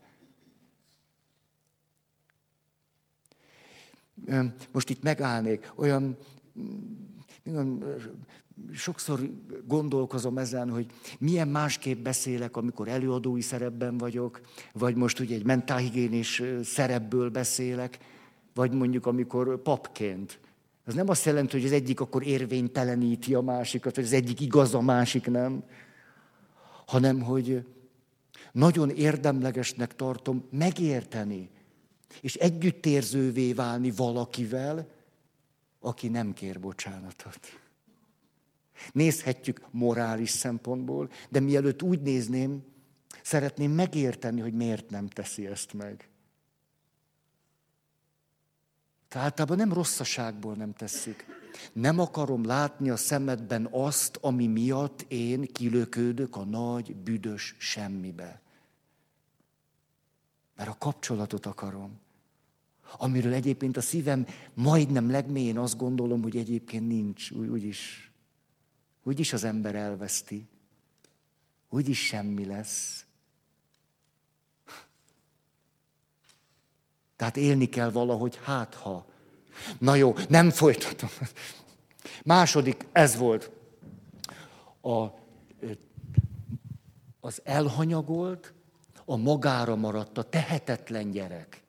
[4.71, 6.17] Most itt megállnék, olyan
[8.73, 9.29] sokszor
[9.67, 10.85] gondolkozom ezen, hogy
[11.19, 14.41] milyen másképp beszélek, amikor előadói szerepben vagyok,
[14.73, 17.97] vagy most ugye egy mentálhigiénés szerepből beszélek,
[18.53, 20.39] vagy mondjuk amikor papként.
[20.85, 24.73] Ez nem azt jelenti, hogy az egyik akkor érvényteleníti a másikat, vagy az egyik igaz,
[24.73, 25.63] a másik nem,
[26.85, 27.65] hanem hogy
[28.51, 31.49] nagyon érdemlegesnek tartom megérteni,
[32.21, 34.87] és együttérzővé válni valakivel,
[35.79, 37.39] aki nem kér bocsánatot.
[38.91, 42.63] Nézhetjük morális szempontból, de mielőtt úgy nézném,
[43.23, 46.09] szeretném megérteni, hogy miért nem teszi ezt meg.
[49.07, 51.25] Tehát általában nem rosszaságból nem tesszük.
[51.73, 58.41] Nem akarom látni a szemedben azt, ami miatt én kilöködök a nagy, büdös semmibe.
[60.55, 61.99] Mert a kapcsolatot akarom.
[62.97, 68.06] Amiről egyébként a szívem majdnem legmélyén azt gondolom, hogy egyébként nincs, úgy, úgyis
[69.07, 70.47] úgyis az ember elveszti,
[71.69, 73.05] úgyis semmi lesz.
[77.15, 79.05] Tehát élni kell valahogy, hát ha.
[79.79, 81.09] Na jó, nem folytatom.
[82.23, 83.51] Második, ez volt.
[84.81, 85.05] A,
[87.19, 88.53] az elhanyagolt,
[89.05, 91.63] a magára maradt, a tehetetlen gyerek,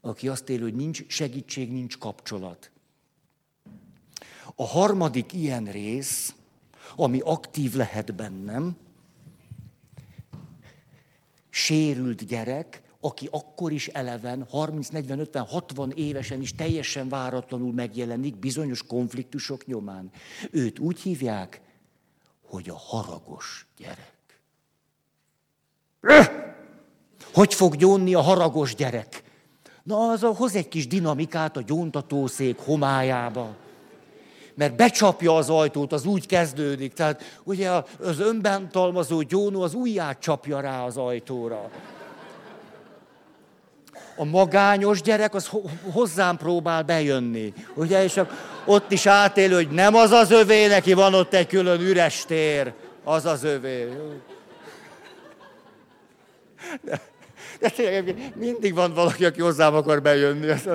[0.00, 2.70] aki azt él, hogy nincs segítség, nincs kapcsolat.
[4.54, 6.32] A harmadik ilyen rész
[6.96, 8.76] ami aktív lehet bennem,
[11.50, 18.36] sérült gyerek, aki akkor is eleven, 30, 40, 50, 60 évesen is teljesen váratlanul megjelenik
[18.36, 20.10] bizonyos konfliktusok nyomán.
[20.50, 21.60] Őt úgy hívják,
[22.42, 24.16] hogy a haragos gyerek.
[27.32, 29.22] Hogy fog gyónni a haragos gyerek?
[29.82, 33.56] Na, az a, hoz egy kis dinamikát a gyóntatószék homályába.
[34.58, 36.92] Mert becsapja az ajtót, az úgy kezdődik.
[36.92, 41.70] Tehát ugye az önbántalmazó gyónó az ujját csapja rá az ajtóra.
[44.16, 45.50] A magányos gyerek az
[45.92, 47.52] hozzám próbál bejönni.
[47.74, 48.20] Ugye, és
[48.64, 52.72] ott is átélő, hogy nem az az övé, neki van ott egy külön üres tér.
[53.04, 53.88] Az az övé.
[56.80, 57.00] De,
[57.60, 60.48] de tényleg mindig van valaki, aki hozzám akar bejönni.
[60.48, 60.68] Ez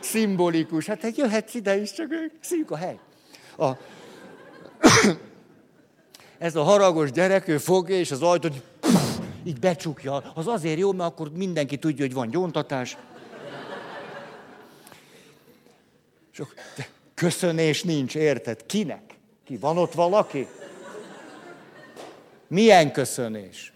[0.00, 0.86] szimbolikus.
[0.86, 2.06] Hát egy jöhetsz ide is, csak
[2.40, 2.98] szűk a hely.
[3.62, 3.78] A,
[6.38, 8.54] ez a haragos gyerek, ő fogja, és az ajtót
[9.44, 10.32] így becsukja.
[10.34, 12.96] Az azért jó, mert akkor mindenki tudja, hogy van gyóntatás.
[16.30, 16.54] Sok
[17.14, 18.66] köszönés nincs, érted?
[18.66, 19.18] Kinek?
[19.44, 19.56] Ki?
[19.56, 20.48] Van ott valaki?
[22.48, 23.72] Milyen köszönés?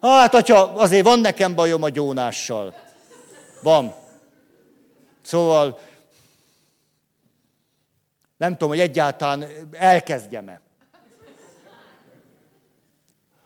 [0.00, 2.74] Hát, atya, azért van nekem bajom a gyónással.
[3.62, 3.94] Van.
[5.22, 5.78] Szóval
[8.44, 10.60] nem tudom, hogy egyáltalán elkezdjem-e.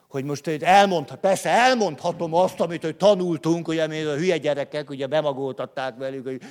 [0.09, 4.91] Hogy most hogy elmondhat, persze elmondhatom azt, amit hogy tanultunk, ugye, mi a hülye gyerekek,
[4.91, 6.43] ugye bemagoltatták velük, hogy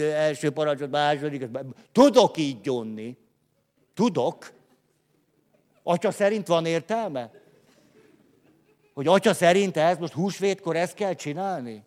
[0.00, 1.48] első parancsot, második,
[1.92, 3.16] tudok így gyonni.
[3.94, 4.52] Tudok.
[5.82, 7.30] Atya szerint van értelme?
[8.94, 11.84] Hogy atya szerint ez most húsvétkor ezt kell csinálni?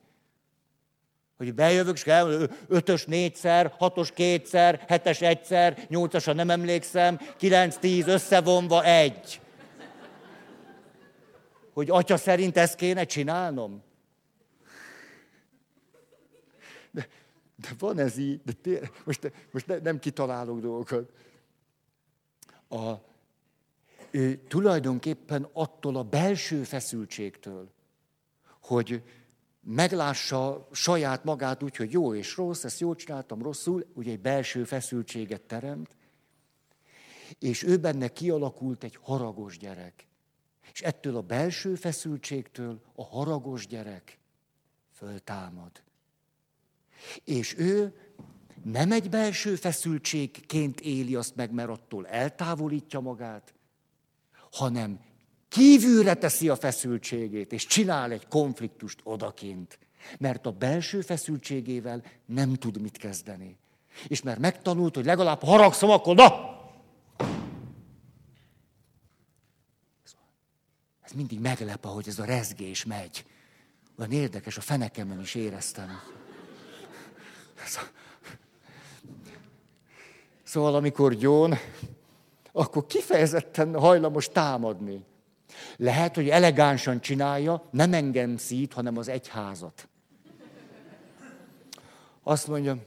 [1.39, 8.07] Hogy bejövök, és kell, ötös négyszer, hatos kétszer, hetes egyszer, nyolcasra nem emlékszem, kilenc, tíz,
[8.07, 9.41] összevonva egy.
[11.73, 13.83] Hogy atya szerint ezt kéne csinálnom?
[16.91, 17.07] De,
[17.55, 21.11] de van ez így, de tényleg, most, most ne, nem kitalálok dolgokat.
[22.69, 22.93] A,
[24.11, 27.69] ő, tulajdonképpen attól a belső feszültségtől,
[28.61, 29.03] hogy
[29.61, 34.63] meglássa saját magát úgy, hogy jó és rossz, ezt jól csináltam, rosszul, ugye egy belső
[34.63, 35.95] feszültséget teremt,
[37.39, 40.07] és ő benne kialakult egy haragos gyerek.
[40.73, 44.19] És ettől a belső feszültségtől a haragos gyerek
[44.93, 45.71] föltámad.
[47.23, 47.93] És ő
[48.63, 53.53] nem egy belső feszültségként éli azt meg, mert attól eltávolítja magát,
[54.51, 54.99] hanem
[55.49, 59.79] kívülre teszi a feszültségét, és csinál egy konfliktust odakint.
[60.19, 63.57] Mert a belső feszültségével nem tud mit kezdeni.
[64.07, 66.57] És mert megtanult, hogy legalább haragszom, akkor na!
[71.01, 73.25] Ez mindig meglep, ahogy ez a rezgés megy.
[73.99, 76.01] Olyan érdekes, a fenekemen is éreztem.
[80.43, 81.53] Szóval amikor gyón,
[82.51, 85.05] akkor kifejezetten hajlamos támadni.
[85.77, 89.87] Lehet, hogy elegánsan csinálja, nem engem szít, hanem az egyházat.
[92.23, 92.77] Azt mondja,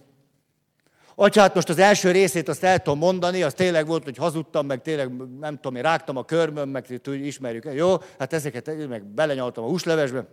[1.15, 4.83] Atyát, most az első részét azt el tudom mondani, az tényleg volt, hogy hazudtam, meg
[4.83, 7.65] tényleg, nem tudom, én rágtam a körmöm, meg ismerjük.
[7.75, 10.27] Jó, hát ezeket meg belenyaltam a húslevesbe.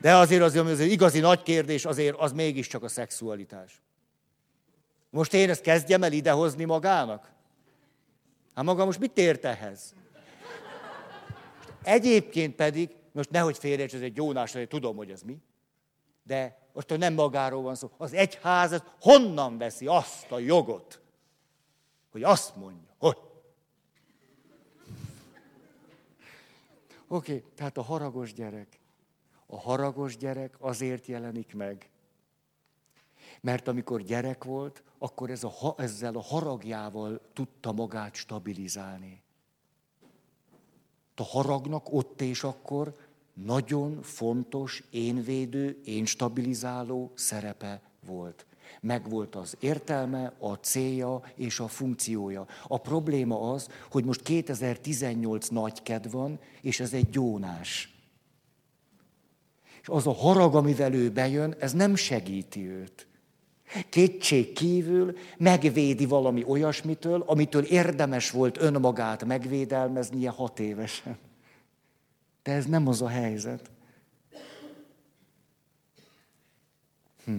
[0.00, 3.82] De azért az, az igazi nagy kérdés azért az mégiscsak a szexualitás.
[5.10, 7.30] Most én ezt kezdjem el idehozni magának?
[8.54, 9.94] Hát maga most mit ért ehhez?
[11.86, 15.38] Egyébként pedig, most nehogy félreérts, ez egy jónás, hogy tudom, hogy ez mi,
[16.22, 17.90] de most nem magáról van szó.
[17.96, 21.00] Az egyház honnan veszi azt a jogot,
[22.10, 23.16] hogy azt mondja, hogy.
[27.08, 28.80] Oké, okay, tehát a haragos gyerek.
[29.46, 31.90] A haragos gyerek azért jelenik meg,
[33.40, 39.24] mert amikor gyerek volt, akkor ez a, ezzel a haragjával tudta magát stabilizálni.
[41.16, 42.94] A haragnak ott és akkor
[43.44, 48.46] nagyon fontos, énvédő, énstabilizáló szerepe volt.
[48.80, 52.46] Megvolt az értelme, a célja és a funkciója.
[52.68, 57.94] A probléma az, hogy most 2018 nagy kedv van, és ez egy gyónás.
[59.80, 63.06] És az a harag, amivel ő bejön, ez nem segíti őt.
[63.88, 71.18] Kétség kívül megvédi valami olyasmitől, amitől érdemes volt önmagát megvédelmeznie hat évesen.
[72.42, 73.70] De ez nem az a helyzet.
[77.24, 77.38] Hm.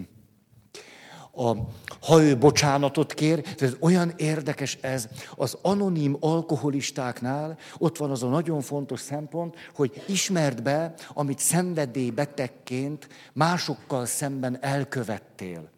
[1.32, 1.56] A,
[2.00, 8.28] ha ő bocsánatot kér, ez olyan érdekes ez, az anonim alkoholistáknál ott van az a
[8.28, 15.70] nagyon fontos szempont, hogy ismerd be, amit szenvedélybetegként másokkal szemben elkövettél.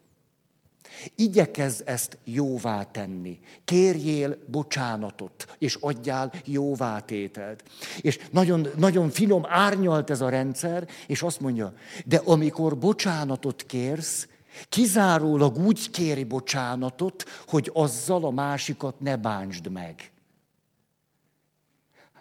[1.15, 3.39] Igyekezz ezt jóvá tenni.
[3.65, 7.65] Kérjél bocsánatot, és adjál jóvá tételt.
[8.01, 11.75] És nagyon, nagyon finom árnyalt ez a rendszer, és azt mondja,
[12.05, 14.29] de amikor bocsánatot kérsz,
[14.69, 20.13] kizárólag úgy kéri bocsánatot, hogy azzal a másikat ne bántsd meg.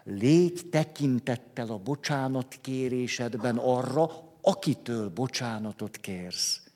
[0.03, 4.09] Légy tekintettel a bocsánat kérésedben arra,
[4.41, 6.68] akitől bocsánatot kérsz.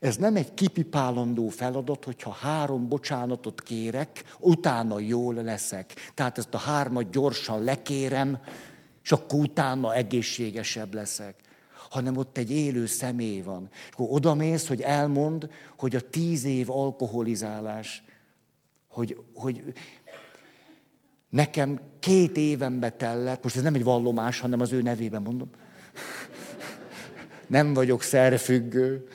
[0.00, 6.10] Ez nem egy kipipálandó feladat, hogyha három bocsánatot kérek, utána jól leszek.
[6.14, 8.38] Tehát ezt a hármat gyorsan lekérem,
[9.02, 11.34] és akkor utána egészségesebb leszek.
[11.90, 13.68] Hanem ott egy élő személy van.
[13.72, 18.04] És akkor odamész, hogy elmond, hogy a tíz év alkoholizálás,
[18.88, 19.62] hogy, hogy
[21.28, 25.50] nekem két évembe tellett, most ez nem egy vallomás, hanem az ő nevében mondom,
[27.46, 29.08] nem vagyok szerfüggő,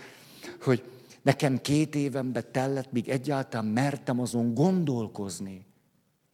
[0.64, 0.84] hogy
[1.22, 5.66] nekem két évembe tellett, míg egyáltalán mertem azon gondolkozni,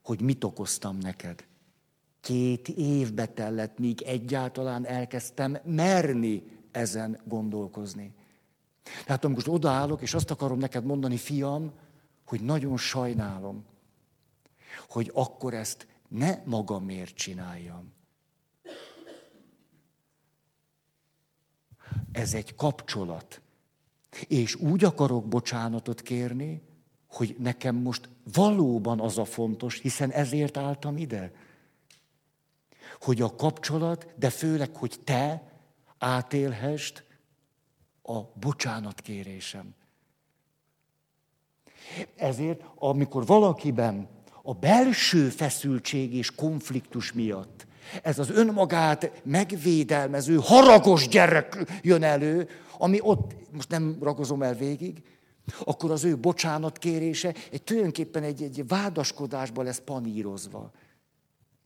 [0.04, 1.46] hogy mit okoztam neked.
[2.22, 8.14] Két évbe tellett, míg egyáltalán elkezdtem merni ezen gondolkozni.
[9.06, 11.72] Tehát amikor most odaállok, és azt akarom neked mondani, fiam,
[12.26, 13.66] hogy nagyon sajnálom,
[14.88, 17.94] hogy akkor ezt ne magamért csináljam.
[22.12, 23.42] Ez egy kapcsolat.
[24.28, 26.62] És úgy akarok bocsánatot kérni,
[27.08, 31.32] hogy nekem most valóban az a fontos, hiszen ezért álltam ide.
[33.00, 35.52] Hogy a kapcsolat, de főleg, hogy te
[35.98, 37.04] átélhest
[38.02, 39.76] a bocsánatkérésem.
[42.16, 44.10] Ezért, amikor valakiben
[44.44, 47.68] a belső feszültség és konfliktus miatt
[48.02, 55.04] ez az önmagát megvédelmező, haragos gyerek jön elő, ami ott, most nem ragozom el végig,
[55.64, 60.72] akkor az ő bocsánatkérése egy tulajdonképpen egy, egy vádaskodásba lesz panírozva.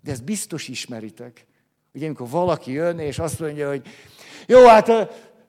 [0.01, 1.45] De ezt biztos ismeritek.
[1.93, 3.88] Ugye, amikor valaki jön, és azt mondja, hogy
[4.47, 4.91] jó, hát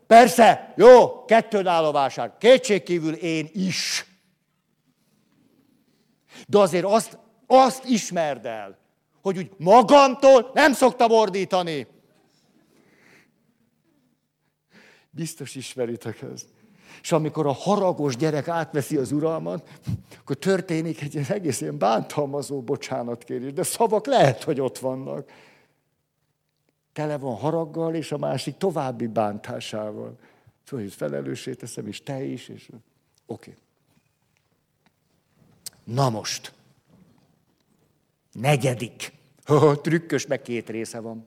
[0.06, 2.36] persze, jó, kettőn áll a vásár.
[2.38, 4.06] Kétségkívül én is.
[6.46, 8.79] De azért azt, azt ismerd el,
[9.22, 11.86] hogy úgy magamtól nem szoktam ordítani.
[15.10, 16.46] Biztos ismeritek ezt.
[17.02, 19.68] És amikor a haragos gyerek átveszi az uralmat,
[20.20, 23.52] akkor történik egy egész ilyen bántalmazó bocsánatkérés.
[23.52, 25.30] De szavak lehet, hogy ott vannak.
[26.92, 30.18] Tele van haraggal, és a másik további bántásával.
[30.64, 32.68] Szóval, hogy felelőssé teszem, és te is, és
[33.26, 33.50] oké.
[33.50, 33.54] Okay.
[35.84, 36.52] Na most.
[38.32, 39.12] Negyedik.
[39.44, 41.26] Ha, trükkös, meg két része van.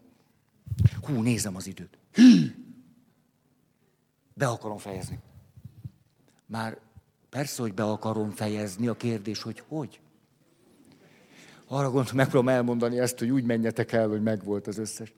[1.02, 1.98] Hú, nézem az időt.
[2.12, 2.56] Hű!
[4.34, 5.20] Be akarom fejezni.
[6.46, 6.78] Már
[7.30, 10.00] persze, hogy be akarom fejezni, a kérdés, hogy hogy.
[11.68, 15.14] Arra gondolom, megpróbálom elmondani ezt, hogy úgy menjetek el, hogy megvolt az összes.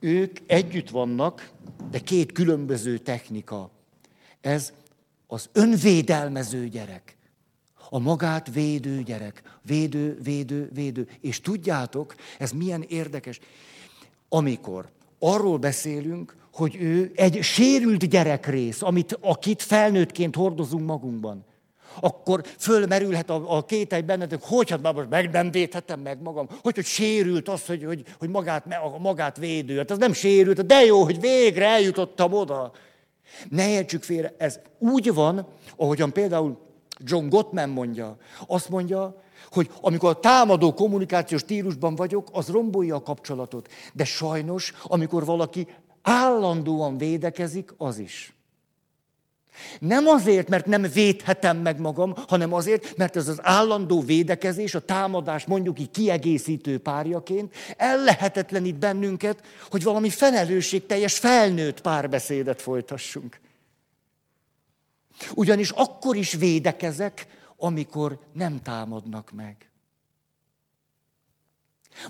[0.00, 1.50] Ők együtt vannak,
[1.90, 3.70] de két különböző technika.
[4.40, 4.72] Ez
[5.26, 7.16] az önvédelmező gyerek.
[7.90, 9.42] A magát védő gyerek.
[9.62, 11.08] Védő, védő, védő.
[11.20, 13.40] És tudjátok, ez milyen érdekes.
[14.28, 21.44] Amikor arról beszélünk, hogy ő egy sérült gyerekrész, amit, akit felnőttként hordozunk magunkban,
[22.00, 26.46] akkor fölmerülhet a, a kételj bennetek, hogy hát már most meg nem védhetem meg magam,
[26.62, 28.64] hogy, hogy sérült az, hogy, hogy, hogy magát,
[28.94, 29.76] a magát védő.
[29.76, 32.72] Hát az nem sérült, de jó, hogy végre eljutottam oda.
[33.48, 35.46] Ne értsük félre, ez úgy van,
[35.76, 36.58] ahogyan például
[37.04, 38.16] John Gottman mondja,
[38.46, 43.68] azt mondja, hogy amikor a támadó kommunikációs stílusban vagyok, az rombolja a kapcsolatot.
[43.92, 45.66] De sajnos, amikor valaki
[46.02, 48.34] állandóan védekezik, az is.
[49.78, 54.80] Nem azért, mert nem védhetem meg magam, hanem azért, mert ez az állandó védekezés, a
[54.80, 59.40] támadás mondjuk így kiegészítő párjaként ellehetetlenít bennünket,
[59.70, 63.40] hogy valami felelősségteljes felnőtt párbeszédet folytassunk.
[65.34, 67.26] Ugyanis akkor is védekezek,
[67.56, 69.68] amikor nem támadnak meg.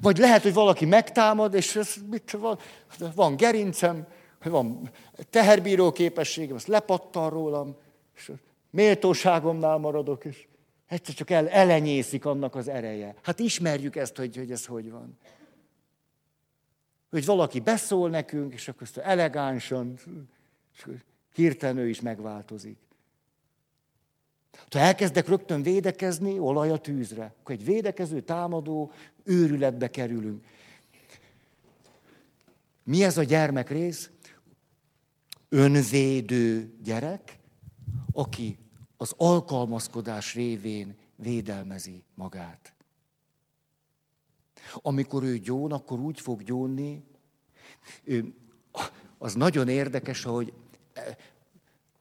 [0.00, 2.58] Vagy lehet, hogy valaki megtámad, és ez, mit, van,
[3.14, 4.06] van gerincem,
[4.42, 4.90] van
[5.30, 7.76] teherbíró képességem, azt lepattan rólam,
[8.16, 8.32] és
[8.70, 10.46] méltóságomnál maradok, és
[10.86, 13.14] egyszer csak el, elenyészik annak az ereje.
[13.22, 15.18] Hát ismerjük ezt, hogy, hogy ez hogy van.
[17.10, 19.98] Hogy valaki beszól nekünk, és akkor ezt elegánsan,
[20.74, 20.86] és
[21.34, 22.78] hirtelen ő is megváltozik.
[24.70, 27.34] Ha elkezdek rögtön védekezni, olaj a tűzre.
[27.40, 28.92] Akkor egy védekező, támadó
[29.24, 30.44] őrületbe kerülünk.
[32.84, 34.10] Mi ez a gyermek rész?
[35.48, 37.38] Önvédő gyerek,
[38.12, 38.58] aki
[38.96, 42.74] az alkalmazkodás révén védelmezi magát.
[44.74, 47.04] Amikor ő gyón, akkor úgy fog gyónni,
[49.18, 50.52] az nagyon érdekes, hogy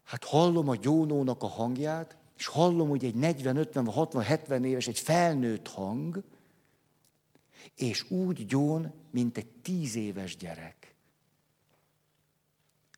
[0.04, 4.88] hát hallom a gyónónak a hangját, és hallom, hogy egy 40, 50, 60, 70 éves,
[4.88, 6.24] egy felnőtt hang,
[7.76, 10.96] és úgy gyón, mint egy tíz éves gyerek.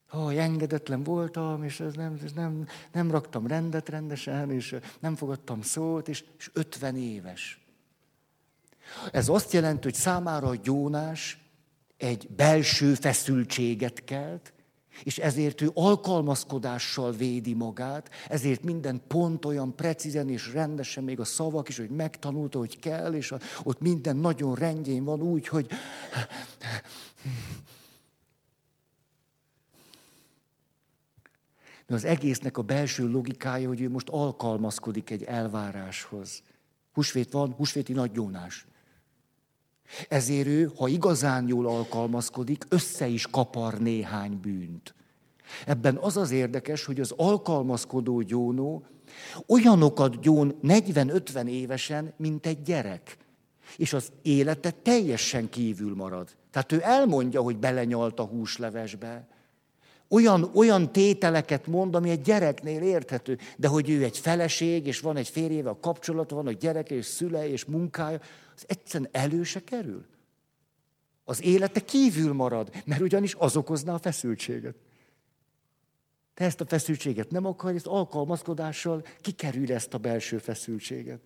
[0.07, 5.61] Ha engedetlen voltam, és ez nem, ez nem, nem raktam rendet rendesen, és nem fogadtam
[5.61, 7.65] szót, és, és 50 éves.
[9.11, 11.39] Ez azt jelenti, hogy számára a gyónás
[11.97, 14.53] egy belső feszültséget kelt,
[15.03, 21.23] és ezért ő alkalmazkodással védi magát, ezért minden pont olyan precízen és rendesen, még a
[21.25, 25.67] szavak is, hogy megtanulta, hogy kell, és ott minden nagyon rendjén van úgy, hogy...
[31.87, 36.41] De az egésznek a belső logikája, hogy ő most alkalmazkodik egy elváráshoz.
[36.93, 38.65] Húsvét van, húsvéti nagy gyónás.
[40.09, 44.93] Ezért ő, ha igazán jól alkalmazkodik, össze is kapar néhány bűnt.
[45.65, 48.85] Ebben az az érdekes, hogy az alkalmazkodó gyónó
[49.47, 53.17] olyanokat gyón 40-50 évesen, mint egy gyerek.
[53.77, 56.29] És az élete teljesen kívül marad.
[56.51, 59.27] Tehát ő elmondja, hogy belenyalt a húslevesbe.
[60.09, 63.37] Olyan, olyan tételeket mond, ami egy gyereknél érthető.
[63.57, 67.49] De hogy ő egy feleség, és van egy férjével kapcsolata, van a gyereke, és szüle,
[67.49, 68.19] és munkája,
[68.55, 70.05] az egyszerűen elő se kerül.
[71.23, 74.75] Az élete kívül marad, mert ugyanis az okozná a feszültséget.
[76.33, 81.21] Te ezt a feszültséget nem akarod, ezt alkalmazkodással kikerül ezt a belső feszültséget.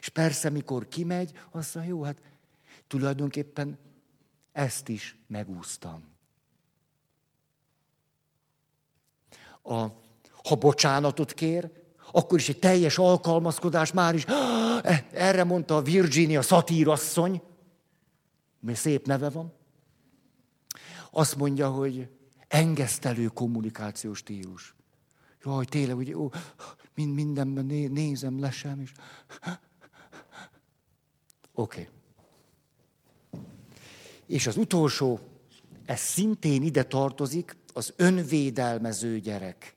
[0.00, 2.22] És persze, mikor kimegy, azt mondja, jó, hát
[2.86, 3.78] tulajdonképpen
[4.52, 6.08] ezt is megúsztam.
[9.62, 9.86] A,
[10.44, 11.70] ha bocsánatot kér,
[12.12, 14.24] akkor is egy teljes alkalmazkodás már is.
[15.12, 17.42] Erre mondta a Virginia szatírasszony,
[18.60, 19.52] mert szép neve van.
[21.10, 22.08] Azt mondja, hogy
[22.48, 24.74] engesztelő kommunikációs stílus.
[25.44, 26.30] Jaj, tényleg, hogy ó,
[26.94, 28.92] mind, mindenben né, nézem, lesem, és...
[31.54, 31.80] Oké.
[31.80, 31.88] Okay.
[34.26, 35.20] És az utolsó,
[35.84, 39.76] ez szintén ide tartozik, az önvédelmező gyerek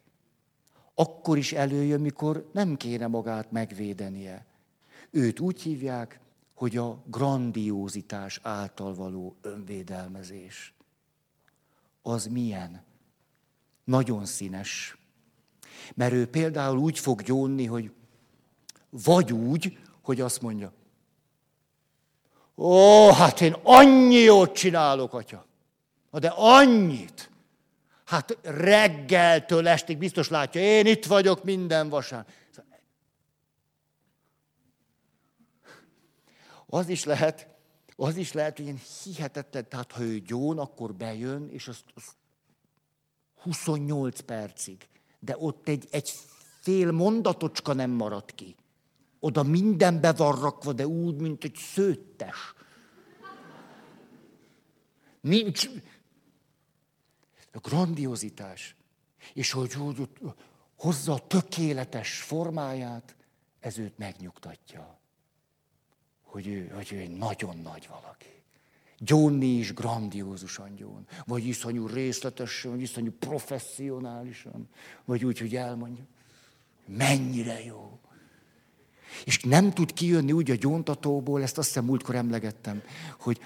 [0.96, 4.46] akkor is előjön, mikor nem kéne magát megvédenie.
[5.10, 6.20] Őt úgy hívják,
[6.54, 10.74] hogy a grandiózitás által való önvédelmezés.
[12.02, 12.84] Az milyen?
[13.84, 14.98] Nagyon színes.
[15.94, 17.92] Mert ő például úgy fog gyónni, hogy
[18.90, 20.74] vagy úgy, hogy azt mondja,
[22.56, 25.46] ó, hát én annyi jót csinálok, atya.
[26.12, 27.30] De annyit.
[28.14, 32.26] Hát reggeltől estig biztos látja, én itt vagyok minden vasán.
[36.66, 37.48] Az is lehet,
[37.96, 42.04] az is lehet, hogy ilyen hihetetlen, tehát ha ő gyón, akkor bejön, és az, az
[43.42, 44.88] 28 percig.
[45.20, 46.12] De ott egy, egy
[46.62, 48.56] fél mondatocska nem marad ki.
[49.20, 52.54] Oda minden be van rakva, de úgy, mint egy szőttes.
[55.22, 55.70] Nincs,
[57.54, 58.76] a grandiozitás,
[59.34, 60.10] és hogy úgy
[60.76, 63.16] hozza a tökéletes formáját,
[63.60, 65.00] ez őt megnyugtatja,
[66.22, 68.32] hogy ő, hogy ő egy nagyon nagy valaki.
[68.98, 74.70] Gyónni is grandiózusan gyón, vagy iszonyú részletesen, vagy iszonyú professzionálisan,
[75.06, 76.06] vagy úgy, hogy elmondja,
[76.86, 78.00] mennyire jó.
[79.26, 82.82] És nem tud kijönni úgy a gyóntatóból, ezt azt hiszem múltkor emlegettem,
[83.20, 83.40] hogy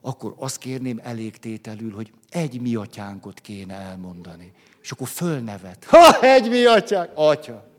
[0.00, 4.52] akkor azt kérném elégtételül, hogy egy mi atyánkot kéne elmondani.
[4.82, 5.84] És akkor fölnevet.
[5.84, 7.10] Ha, egy mi atyánk!
[7.14, 7.70] Atya!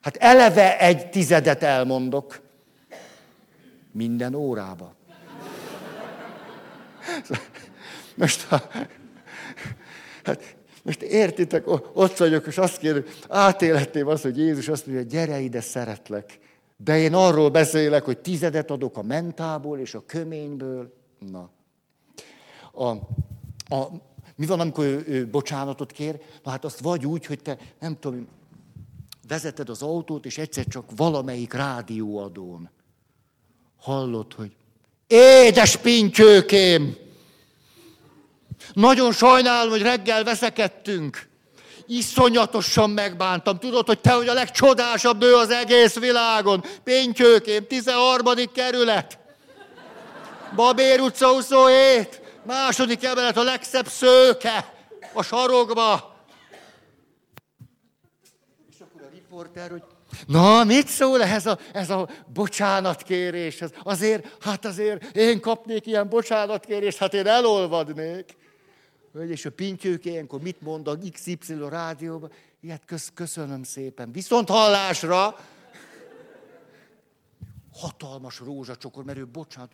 [0.00, 2.40] Hát eleve egy tizedet elmondok.
[3.92, 4.94] Minden órába.
[8.14, 8.62] Most, ha,
[10.24, 15.40] hát most értitek, ott vagyok, és azt kérem, átélhetném azt, hogy Jézus azt mondja, gyere
[15.40, 16.38] ide, szeretlek.
[16.76, 20.94] De én arról beszélek, hogy tizedet adok a mentából és a köményből.
[21.30, 21.50] Na.
[22.72, 22.88] A,
[23.74, 23.90] a,
[24.36, 26.20] mi van, amikor ő, ő bocsánatot kér?
[26.42, 28.28] Na hát azt vagy úgy, hogy te, nem tudom,
[29.28, 32.70] vezeted az autót, és egyszer csak valamelyik rádióadón
[33.76, 34.56] hallod, hogy
[35.06, 36.96] édes pintyőkém,
[38.72, 41.28] nagyon sajnálom, hogy reggel veszekedtünk.
[41.86, 43.58] Iszonyatosan megbántam.
[43.58, 46.64] Tudod, hogy te vagy a legcsodásabb nő az egész világon.
[46.84, 48.26] Péntyőkém, 13.
[48.54, 49.18] kerület.
[50.54, 52.20] Babér utca 27.
[52.46, 54.72] Második emelet a legszebb szőke.
[55.12, 56.16] a sarokba!
[58.70, 59.82] És akkor a riporter, hogy
[60.26, 63.70] Na, mit szól ez a, ez a bocsánatkéréshez?
[63.82, 68.36] Azért, hát azért én kapnék ilyen bocsánatkérést, hát én elolvadnék.
[69.20, 71.38] És a pintyők ilyenkor mit mond a XY
[71.68, 72.32] rádióban?
[72.60, 74.12] Ilyet kösz, köszönöm szépen.
[74.12, 75.36] Viszont hallásra
[77.72, 79.72] hatalmas rózsacsokor, mert ő bocsánat.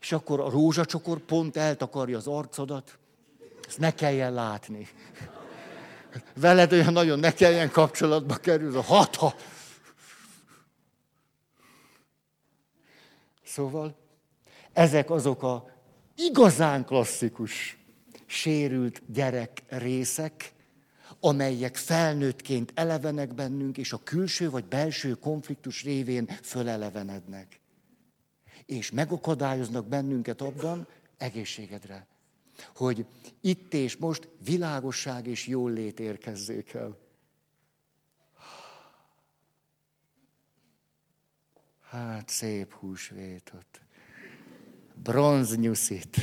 [0.00, 2.98] És akkor a rózsacsokor pont eltakarja az arcodat,
[3.66, 4.88] ezt ne kelljen látni.
[6.34, 9.34] Veled olyan nagyon ne kelljen kapcsolatba kerül, a hatha.
[13.44, 13.96] Szóval
[14.72, 15.75] ezek azok a
[16.16, 17.78] igazán klasszikus
[18.26, 20.52] sérült gyerek részek,
[21.20, 27.60] amelyek felnőttként elevenek bennünk, és a külső vagy belső konfliktus révén fölelevenednek.
[28.66, 32.06] És megakadályoznak bennünket abban, egészségedre,
[32.74, 33.06] hogy
[33.40, 36.98] itt és most világosság és jól lét érkezzék el.
[41.80, 43.85] Hát szép húsvétot.
[44.96, 46.16] Bronznyuszit.